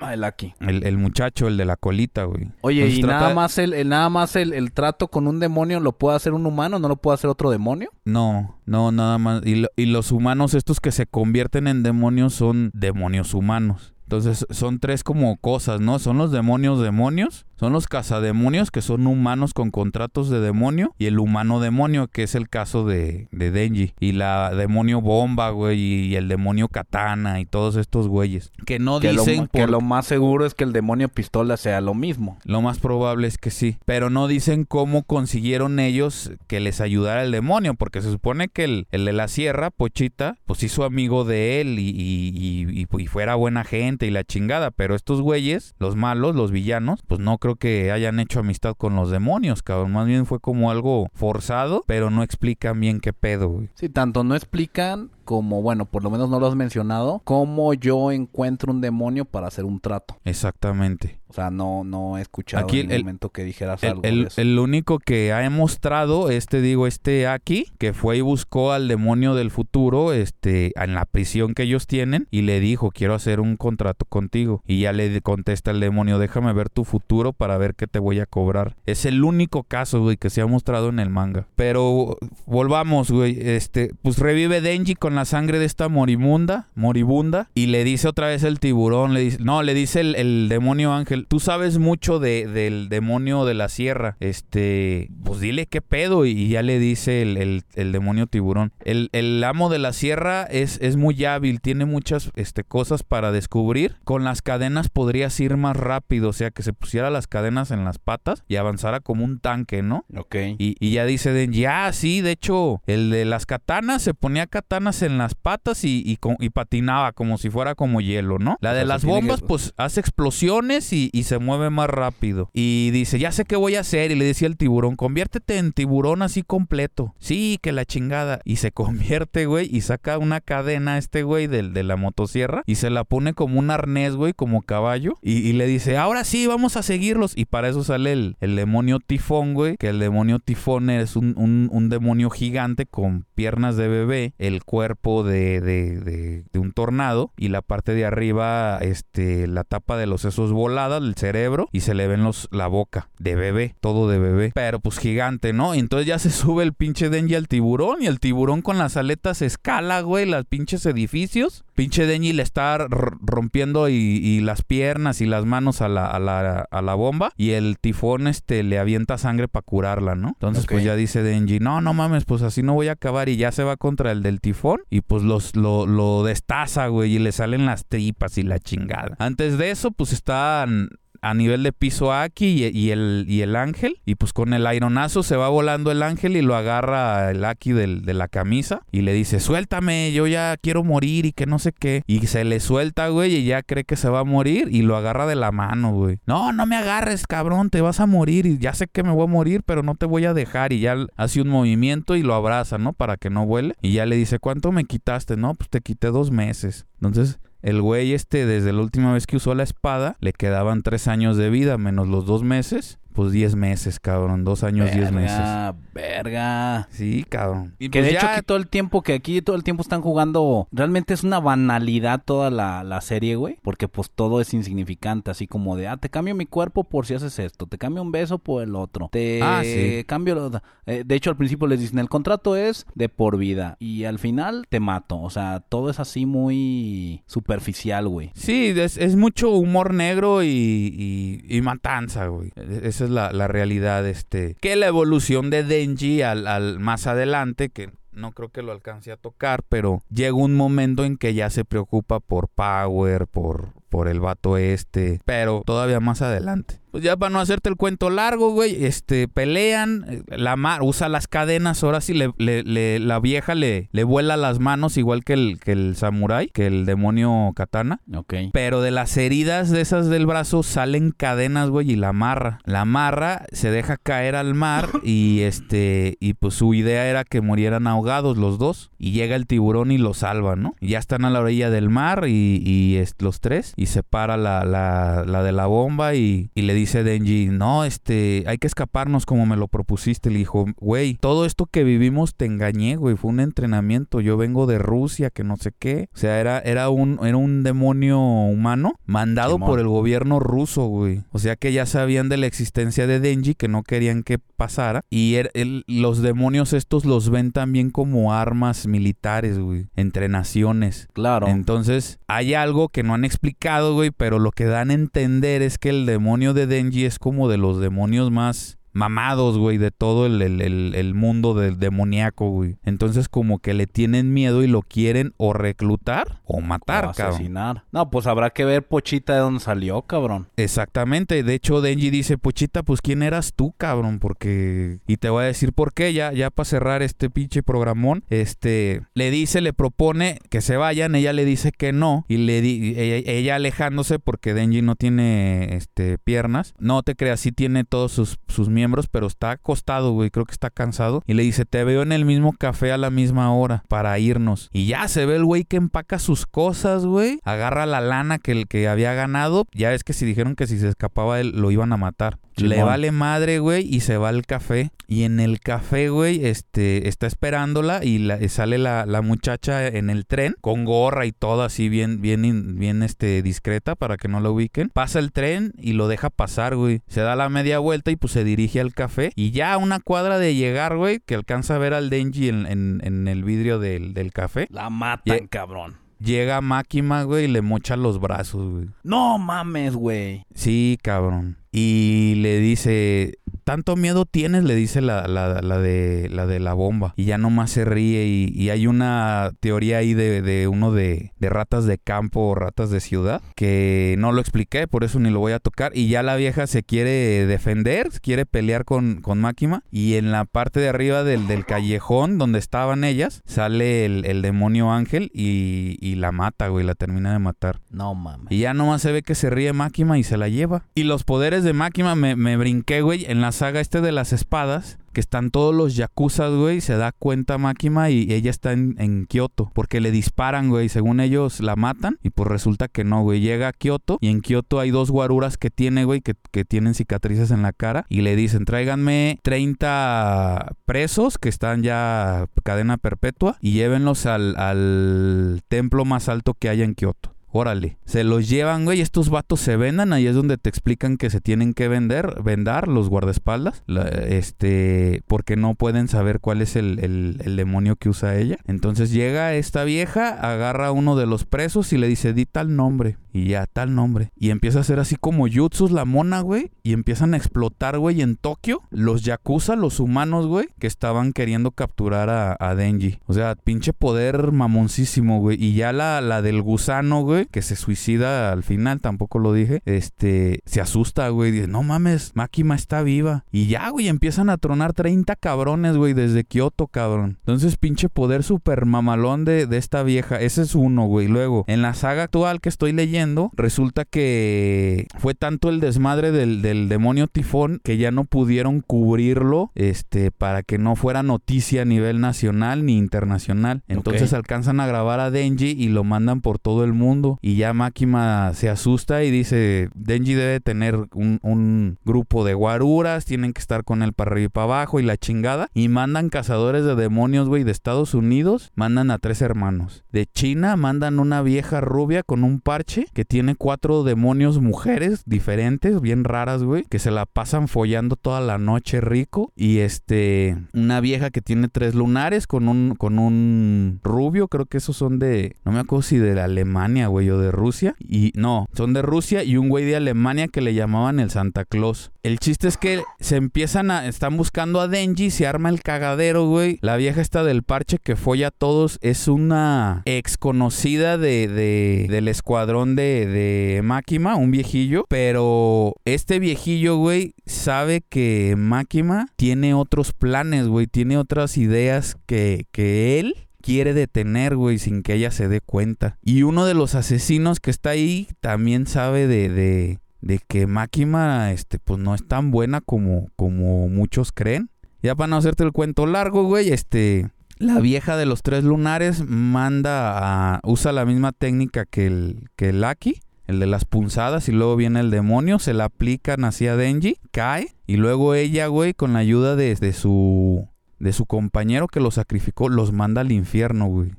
[0.00, 0.54] Ah, el Aki.
[0.60, 2.48] El, el muchacho, el de la colita, güey.
[2.62, 5.40] Oye, Entonces y trata- nada más el, el- nada más el, el trato con un
[5.40, 7.90] demonio lo puede hacer un humano, no lo puede hacer otro demonio.
[8.04, 9.42] No, no, nada más.
[9.44, 13.92] Y, lo- y los humanos, estos que se convierten en demonios, son demonios humanos.
[14.04, 15.98] Entonces son tres como cosas, ¿no?
[15.98, 21.06] Son los demonios demonios, son los cazademonios que son humanos con contratos de demonio y
[21.06, 25.78] el humano demonio que es el caso de, de Denji y la demonio bomba, güey,
[25.80, 29.80] y el demonio katana y todos estos güeyes que no Que, lo, dicen que lo
[29.80, 32.38] más seguro es que el demonio pistola sea lo mismo.
[32.44, 33.78] lo más probable es que sí.
[33.84, 37.74] Pero no dicen cómo consiguieron ellos que les ayudara el demonio.
[37.74, 41.78] Porque se supone que el, el de la sierra, Pochita, pues hizo amigo de él
[41.78, 44.70] y, y- y- y- y fuera buena gente y la chingada.
[44.70, 48.96] Pero estos güeyes, los malos, los villanos, pues no creo que hayan hecho amistad con
[48.96, 49.92] los demonios, cabrón.
[49.92, 53.68] Más bien fue como algo forzado, pero no explican bien qué pedo, güey.
[53.74, 58.12] Sí, tanto no explican como, bueno, por lo menos no lo has mencionado, cómo yo
[58.12, 60.16] encuentro un demonio para hacer un trato.
[60.24, 61.18] Exactamente.
[61.28, 64.20] O sea, no, no he escuchado Aquí en el- momento que dijeras El, algo el-
[64.22, 64.40] de eso.
[64.40, 69.34] el único que ha mostrado, este digo, este aquí, que fue y buscó al demonio
[69.34, 73.56] del futuro, este, en la prisión que ellos tienen, y le dijo, quiero hacer un
[73.56, 74.62] contrato contigo.
[74.64, 78.20] Y ya le contesta el demonio, déjame ver tu futuro para ver qué te voy
[78.20, 78.76] a cobrar.
[78.86, 81.48] Es el único caso, güey, que se ha mostrado en el manga.
[81.56, 82.16] Pero
[82.46, 87.84] volvamos, güey, este, pues revive Denji con la sangre de esta moribunda, moribunda, y le
[87.84, 91.40] dice otra vez el tiburón, le dice, no, le dice el, el demonio ángel, tú
[91.40, 96.62] sabes mucho de, del demonio de la sierra, este, pues dile qué pedo, y ya
[96.62, 98.72] le dice el, el- el demonio tiburón.
[98.84, 99.10] El,
[99.44, 103.96] amo de la sierra es, es muy hábil, tiene muchas este, cosas para descubrir.
[104.04, 107.84] Con las cadenas podrías ir más rápido, o sea, que se pusiera las cadenas en
[107.84, 110.04] las patas y avanzara como un tanque, ¿no?
[110.16, 110.36] Ok.
[110.58, 114.46] Y, y ya dice Denji, ah, sí, de hecho, el de las katanas se ponía
[114.46, 118.56] katanas en las patas y, y co- y patinaba como si fuera como hielo, ¿no?
[118.60, 121.88] La O de sea, las bombas, que- pues hace explosiones y, y se mueve más
[121.90, 122.50] rápido.
[122.52, 124.10] Y dice, ya sé qué voy a hacer.
[124.10, 127.14] Y le decía al tiburón, conviértete en tiburón así completo.
[127.18, 128.40] Sí, que la chingada.
[128.44, 132.76] Y se convierte, güey, y saca una cadena este güey del, de la motosierra y
[132.76, 135.18] se la pone como un arnés, güey, como caballo.
[135.22, 137.32] Y, y le dice, ahora sí, vamos a seguirlos.
[137.36, 141.34] Y para eso sale el, el demonio tifón, güey, que el demonio tifón es un,
[141.36, 146.72] un- un demonio gigante con piernas de bebé, el cuerpo de, de- de- de un
[146.72, 151.68] tornado y la parte de arriba, este, la tapa de los sesos volada, el cerebro,
[151.72, 154.52] y se le ven los, la boca de bebé, todo de bebé.
[154.54, 155.74] Pero pues gigante, ¿no?
[155.74, 158.96] Y entonces ya se sube el pinche Denji al tiburón y el tiburón con las
[158.96, 161.64] aletas escala, güey, los pinches edificios.
[161.74, 166.18] Pinche Denji le está rompiendo y, y las piernas y las manos a la, a
[166.18, 170.28] la, a la bomba y el tifón este le avienta sangre para curarla, ¿no?
[170.28, 173.36] Entonces pues ya dice Denji, no, no mames, pues así no voy a acabar y
[173.36, 177.18] ya se va contra el del tifón y pues los, lo, lo destaza, güey, y
[177.18, 179.16] le salen las tripas y la chingada.
[179.18, 180.90] Antes de eso pues están
[181.24, 184.00] a nivel de piso Aki y, y el, y el ángel.
[184.04, 187.72] Y pues con el aironazo se va volando el ángel y lo agarra el Aki
[187.72, 188.82] del- de la camisa.
[188.92, 192.02] Y le dice, suéltame, yo ya quiero morir y que no sé qué.
[192.06, 194.68] Y se le suelta, güey, y ya cree que se va a morir.
[194.70, 196.18] Y lo agarra de la mano, güey.
[196.26, 198.46] No, no me agarres, cabrón, te vas a morir.
[198.46, 200.72] Y ya sé que me voy a morir, pero no te voy a dejar.
[200.72, 202.92] Y ya hace un movimiento y lo abraza, ¿no?
[202.92, 203.74] Para que no vuele.
[203.82, 205.36] Y ya le dice, ¿cuánto me quitaste?
[205.36, 206.86] No, pues te quité dos meses.
[206.96, 211.08] Entonces el güey este, desde la última vez que usó la espada, le quedaban tres
[211.08, 212.98] años de vida, menos los dos meses.
[213.14, 214.44] Pues 10 meses, cabrón.
[214.44, 215.38] Dos años, 10 meses.
[215.38, 216.88] Verga, verga.
[216.90, 217.74] Sí, cabrón.
[217.78, 220.02] Y Que pues de hecho aquí todo el tiempo, que aquí todo el tiempo están
[220.02, 225.30] jugando, realmente es una banalidad toda la, la serie, güey, porque pues todo es insignificante,
[225.30, 228.12] así como de, ah, te cambio mi cuerpo por si haces esto, te cambio un
[228.12, 230.04] beso por el otro, te Ah, sí.
[230.06, 233.76] cambio, lo- eh, de hecho al principio les dicen, el contrato es de por vida
[233.78, 238.30] y al final te mato, o sea, todo es así muy superficial, güey.
[238.34, 242.50] Sí, es, es mucho humor negro y, y- y matanza, güey.
[242.56, 244.56] E- Es la, la realidad, este.
[244.60, 249.12] Que la evolución de Denji al, al más adelante, que no creo que lo alcance
[249.12, 254.08] a tocar, pero llega un momento en que ya se preocupa por Power, por, por
[254.08, 256.80] el vato este, pero todavía más adelante.
[256.94, 261.08] Pues ya para no hacerte el cuento largo, güey, este, pelean, eh, la mar usa
[261.08, 265.24] las cadenas, ahora sí le, le- le- la vieja le, le vuela las manos igual
[265.24, 267.98] que el, que el samurái, que el demonio katana.
[268.14, 268.34] Ok.
[268.52, 272.60] Pero de las heridas de esas del brazo salen cadenas, güey, y la amarra.
[272.64, 277.40] La amarra, se deja caer al mar y este y pues su idea era que
[277.40, 280.76] murieran ahogados los dos y llega el tiburón y los salva, ¿no?
[280.78, 284.36] Y ya están a la orilla del mar y, y, los tres y se para
[284.36, 288.66] la, la, la de la bomba y, y le dice Denji, no, este, hay que
[288.66, 290.30] escaparnos como me lo propusiste.
[290.30, 294.20] Le dijo, güey, todo esto que vivimos te engañé, güey, fue un entrenamiento.
[294.20, 296.08] Yo vengo de Rusia, que no sé qué.
[296.14, 301.22] O sea, era, era, un, era un demonio humano mandado por el gobierno ruso, güey.
[301.32, 305.00] O sea que ya sabían de la existencia de Denji, que no querían que pasara.
[305.10, 311.08] Y er- el- los demonios estos los ven también como armas militares, güey, entre naciones.
[311.12, 311.48] Claro.
[311.48, 315.78] Entonces, hay algo que no han explicado, güey, pero lo que dan a entender es
[315.78, 320.24] que el demonio de Denji es como de los demonios más mamados, güey, de todo
[320.26, 322.76] el, el- el- el mundo del demoníaco, güey.
[322.84, 327.34] Entonces, como que le tienen miedo y lo quieren o reclutar o matar, O cabrón.
[327.34, 327.84] asesinar.
[327.92, 330.46] No, pues habrá que ver Pochita de dónde salió, cabrón.
[330.56, 331.42] Exactamente.
[331.42, 334.18] De hecho, Denji dice, Pochita, pues ¿quién eras tú, cabrón?
[334.20, 334.98] Porque...
[335.06, 338.24] Y te voy a decir por qué, ya, ya para cerrar este pinche programón.
[338.30, 339.02] Este...
[339.14, 342.24] Le dice, le propone que se vayan, ella le dice que no.
[342.28, 342.94] Y le di...
[342.96, 346.74] ella, ella alejándose porque Denji no tiene, este, piernas.
[346.78, 350.30] No te creas, sí tiene todos sus, sus miembros, pero está acostado, güey.
[350.30, 351.22] Creo que está cansado.
[351.26, 354.68] Y le dice, te veo en el mismo café a la misma hora para irnos.
[354.72, 357.38] Y ya se ve el güey que empaca sus cosas, güey.
[357.44, 359.66] Agarra la lana que el que había ganado.
[359.72, 362.38] Ya es que si dijeron que si se escapaba él lo iban a matar.
[362.56, 364.90] Le vale madre, güey, y se va al café.
[365.08, 370.08] Y en el café, güey, este, está esperándola y la- sale la, la muchacha en
[370.08, 374.38] el tren con gorra y todo así bien, bien, bien, este, discreta para que no
[374.38, 374.88] la ubiquen.
[374.90, 377.00] Pasa el tren y lo deja pasar, güey.
[377.08, 379.32] Se da la media vuelta y pues se dirige al café.
[379.36, 382.66] Y ya a una cuadra de llegar, güey, que alcanza a ver al Denji en,
[382.66, 384.66] en- en el vidrio del, del café.
[384.70, 385.96] La matan, cabrón.
[386.20, 388.86] Llega Máquima, güey, y le mocha los brazos, güey.
[389.02, 390.44] No mames, güey.
[390.54, 391.58] Sí, cabrón.
[391.76, 394.62] Y le dice, ¿tanto miedo tienes?
[394.62, 397.14] Le dice la, la, la de, la de la bomba.
[397.16, 398.26] Y ya nomás se ríe.
[398.26, 402.54] Y, y hay una teoría ahí de, de uno de, de ratas de campo o
[402.54, 403.42] ratas de ciudad.
[403.56, 405.90] Que no lo expliqué, por eso ni lo voy a tocar.
[405.96, 409.82] Y ya la vieja se quiere defender, quiere pelear con, con Máquima.
[409.90, 414.42] Y en la parte de arriba del, del callejón donde estaban ellas, sale el, el
[414.42, 416.86] demonio ángel y, y la mata, güey.
[416.86, 417.80] La termina de matar.
[417.90, 418.52] No mames.
[418.52, 420.84] Y ya nomás se ve que se ríe Máquima y se la lleva.
[420.94, 424.32] Y los poderes de Máquima me, me brinqué, güey, en la saga este de las
[424.32, 424.98] espadas.
[425.12, 426.80] Que están todos los yakuzas, güey.
[426.80, 429.70] Se da cuenta Máquima y ella está en, en Kioto.
[429.72, 430.88] Porque le disparan, güey.
[430.88, 432.18] Según ellos la matan.
[432.24, 433.40] Y pues resulta que no, güey.
[433.40, 434.18] Llega a Kioto.
[434.20, 436.20] Y en Kioto hay dos guaruras que tiene, güey.
[436.20, 438.06] Que, que tienen cicatrices en la cara.
[438.08, 443.56] Y le dicen, tráiganme 30 presos que están ya cadena perpetua.
[443.60, 447.33] Y llévenlos al, al templo más alto que haya en Kioto.
[447.56, 447.98] Órale.
[448.04, 449.00] Se los llevan, güey.
[449.00, 450.12] Estos vatos se vendan.
[450.12, 453.84] Ahí es donde te explican que se tienen que vender, vendar los guardaespaldas.
[454.26, 458.58] Este, porque no pueden saber cuál es el, el- demonio que usa ella.
[458.66, 462.74] Entonces llega esta vieja, agarra a uno de los presos y le dice, di tal
[462.74, 463.18] nombre.
[463.32, 464.30] Y ya, tal nombre.
[464.36, 466.70] Y empieza a hacer así como jutsus la mona, güey.
[466.82, 468.82] Y empiezan a explotar, güey, en Tokio.
[468.90, 473.18] Los yakuza, los humanos, güey, que estaban queriendo capturar a, a Denji.
[473.26, 475.62] O sea, pinche poder mamoncísimo, güey.
[475.62, 479.80] Y ya la, la del gusano, güey, que se suicida al final, tampoco lo dije.
[479.84, 481.50] Este, se asusta, güey.
[481.52, 483.44] Dice, no mames, Máquima está viva.
[483.50, 487.38] Y ya, güey, empiezan a tronar 30 cabrones, güey, desde Kioto, cabrón.
[487.40, 490.40] Entonces, pinche poder súper mamalón de, de esta vieja.
[490.40, 491.28] Ese es uno, güey.
[491.28, 496.62] Luego, en la saga actual que estoy leyendo, resulta que fue tanto el desmadre del,
[496.62, 501.84] del demonio tifón que ya no pudieron cubrirlo este, para que no fuera noticia a
[501.84, 503.82] nivel nacional ni internacional.
[503.88, 507.33] Entonces alcanzan a grabar a Denji y lo mandan por todo el mundo.
[507.40, 513.24] Y ya Makima se asusta y dice, Denji debe tener un, un grupo de guaruras,
[513.24, 515.68] tienen que estar con él para arriba y para abajo y la chingada.
[515.74, 520.04] Y mandan cazadores de demonios, güey, de Estados Unidos, mandan a tres hermanos.
[520.12, 526.00] De China mandan una vieja rubia con un parche que tiene cuatro demonios mujeres diferentes,
[526.00, 529.52] bien raras, güey, que se la pasan follando toda la noche rico.
[529.56, 534.78] Y este, una vieja que tiene tres lunares con un, con un rubio, creo que
[534.78, 537.94] esos son de, no me acuerdo si de Alemania, güey, de Rusia.
[537.98, 541.64] Y no, son de Rusia y un güey de Alemania que le llamaban el Santa
[541.64, 542.10] Claus.
[542.22, 546.46] El chiste es que se empiezan a, están buscando a Denji, se arma el cagadero,
[546.46, 546.78] güey.
[546.80, 552.06] La vieja esta del parche que folla a todos es una ex conocida de, de-
[552.08, 555.04] del escuadrón de, de Máquima, un viejillo.
[555.08, 562.66] Pero este viejillo, güey, sabe que Máquima tiene otros planes, güey, tiene otras ideas que,
[562.72, 563.34] que él
[563.64, 566.18] quiere detener, güey, sin que ella se dé cuenta.
[566.22, 571.50] Y uno de los asesinos que está ahí también sabe de, de, de que Máquima,
[571.50, 574.68] este, pues no es tan buena como, como muchos creen.
[575.02, 579.24] Ya para no hacerte el cuento largo, güey, este, la vieja de los tres lunares
[579.26, 583.20] manda a, usa la misma técnica que el, que el Lucky.
[583.46, 587.76] El de las punzadas y luego viene el demonio, se la aplican hacia Denji, cae
[587.86, 590.66] y luego ella, güey, con la ayuda de, de su
[591.04, 594.12] de su compañero que lo sacrificó, los manda al infierno, güey.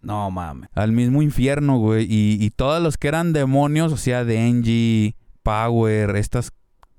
[0.00, 0.70] No mames.
[0.72, 2.06] Al mismo infierno, güey.
[2.08, 6.50] Y, y todos los que eran demonios, o sea, Denji, Power, estas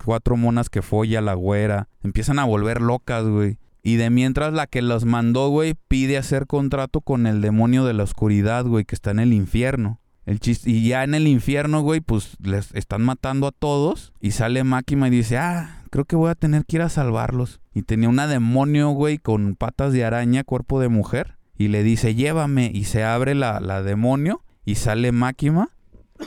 [0.03, 3.57] cuatro monas que folla la güera, empiezan a volver locas, güey.
[3.81, 7.93] Y de mientras la que los mandó, güey, pide hacer contrato con el demonio de
[7.93, 9.99] la oscuridad, güey, que está en el infierno.
[10.27, 14.13] El chiste, y ya en el infierno, güey, pues les están matando a todos.
[14.21, 17.61] Y sale Máquina y dice, ah, creo que voy a tener que ir a salvarlos.
[17.73, 21.37] Y tenía una demonio, güey, con patas de araña, cuerpo de mujer.
[21.57, 22.71] Y le dice, llévame.
[22.73, 25.69] Y se abre la, la demonio y sale Máquina.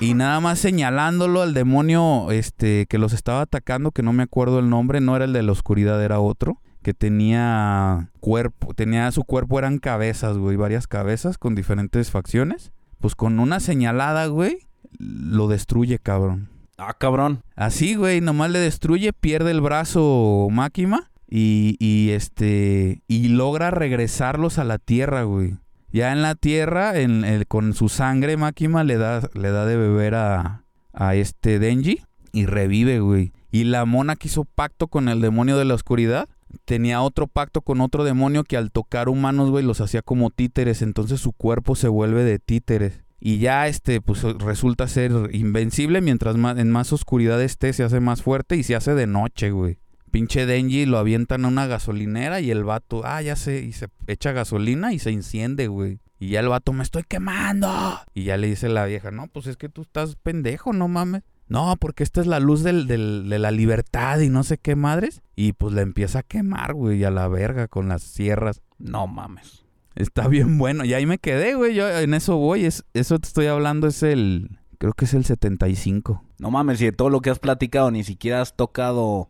[0.00, 4.58] Y nada más señalándolo al demonio este, que los estaba atacando, que no me acuerdo
[4.58, 6.60] el nombre, no era el de la oscuridad, era otro.
[6.82, 12.72] Que tenía cuerpo, tenía su cuerpo, eran cabezas, güey, varias cabezas con diferentes facciones.
[13.00, 14.58] Pues con una señalada, güey,
[14.98, 16.48] lo destruye, cabrón.
[16.78, 17.42] Ah, cabrón.
[17.56, 24.58] Así, güey, nomás le destruye, pierde el brazo Máquina y, y este y logra regresarlos
[24.58, 25.56] a la tierra, güey.
[25.90, 29.76] Ya en la tierra, en, el- con su sangre, Máquina le da, le da de
[29.76, 32.00] beber a, a este Denji
[32.32, 33.32] y revive, güey.
[33.50, 36.28] Y la mona que hizo pacto con el demonio de la oscuridad
[36.64, 40.82] tenía otro pacto con otro demonio que al tocar humanos, güey, los hacía como títeres.
[40.82, 43.02] Entonces su cuerpo se vuelve de títeres.
[43.20, 46.00] Y ya este, pues resulta ser invencible.
[46.00, 49.50] Mientras más, en más oscuridad esté, se hace más fuerte y se hace de noche,
[49.50, 49.78] güey.
[50.10, 53.88] Pinche Denji lo avientan a una gasolinera y el vato, ah, ya sé, y se
[54.06, 56.00] echa gasolina y se enciende, güey.
[56.18, 57.68] Y ya el vato, me estoy quemando.
[58.14, 61.22] Y ya le dice la vieja, no, pues es que tú estás pendejo, no mames.
[61.48, 64.76] No, porque esta es la luz del, del- de la libertad y no sé qué
[64.76, 65.22] madres.
[65.36, 68.60] Y pues la empieza a quemar, güey, a la verga con las sierras.
[68.78, 69.64] No mames.
[69.98, 70.84] Está bien bueno.
[70.84, 71.74] Y ahí me quedé, güey.
[71.74, 72.64] Yo en eso voy.
[72.64, 74.60] Es, eso te estoy hablando es el...
[74.78, 76.22] Creo que es el 75.
[76.38, 79.28] No mames, y de todo lo que has platicado, ni siquiera has tocado,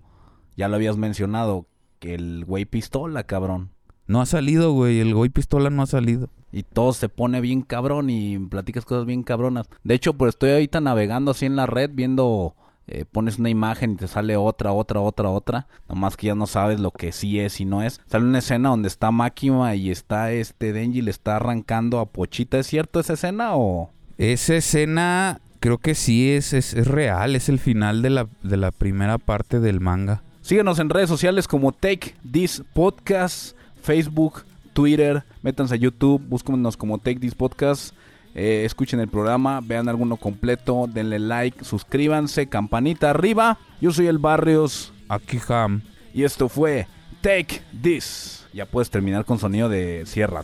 [0.58, 1.66] ya lo habías mencionado,
[2.00, 3.70] que el güey pistola, cabrón.
[4.06, 5.00] No ha salido, güey.
[5.00, 6.28] El güey pistola no ha salido.
[6.52, 9.70] Y todo se pone bien cabrón y platicas cosas bien cabronas.
[9.84, 12.54] De hecho, pues estoy ahorita navegando así en la red, viendo,
[12.88, 15.66] eh, pones una imagen y te sale otra, otra, otra, otra.
[15.88, 18.00] Nomás que ya no sabes lo que sí es y no es.
[18.06, 22.58] Sale una escena donde está Makima y está este Denji, le está arrancando a Pochita.
[22.58, 23.90] ¿Es cierto esa escena o...?
[24.16, 27.36] Esa escena creo que sí es, es, es real.
[27.36, 30.22] Es el final de la, de la primera parte del manga.
[30.40, 36.98] Síguenos en redes sociales como Take This Podcast, Facebook, Twitter, métanse a YouTube, búsquenos como
[36.98, 37.94] Take This Podcast,
[38.34, 43.58] eh, escuchen el programa, vean alguno completo, denle like, suscríbanse, campanita arriba.
[43.80, 45.82] Yo soy el Barrios Aquí Ham.
[46.12, 46.86] y esto fue
[47.20, 48.46] Take This.
[48.52, 50.42] Ya puedes terminar con sonido de sierra.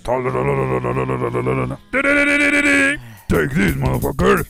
[3.28, 4.46] Take this, motherfucker.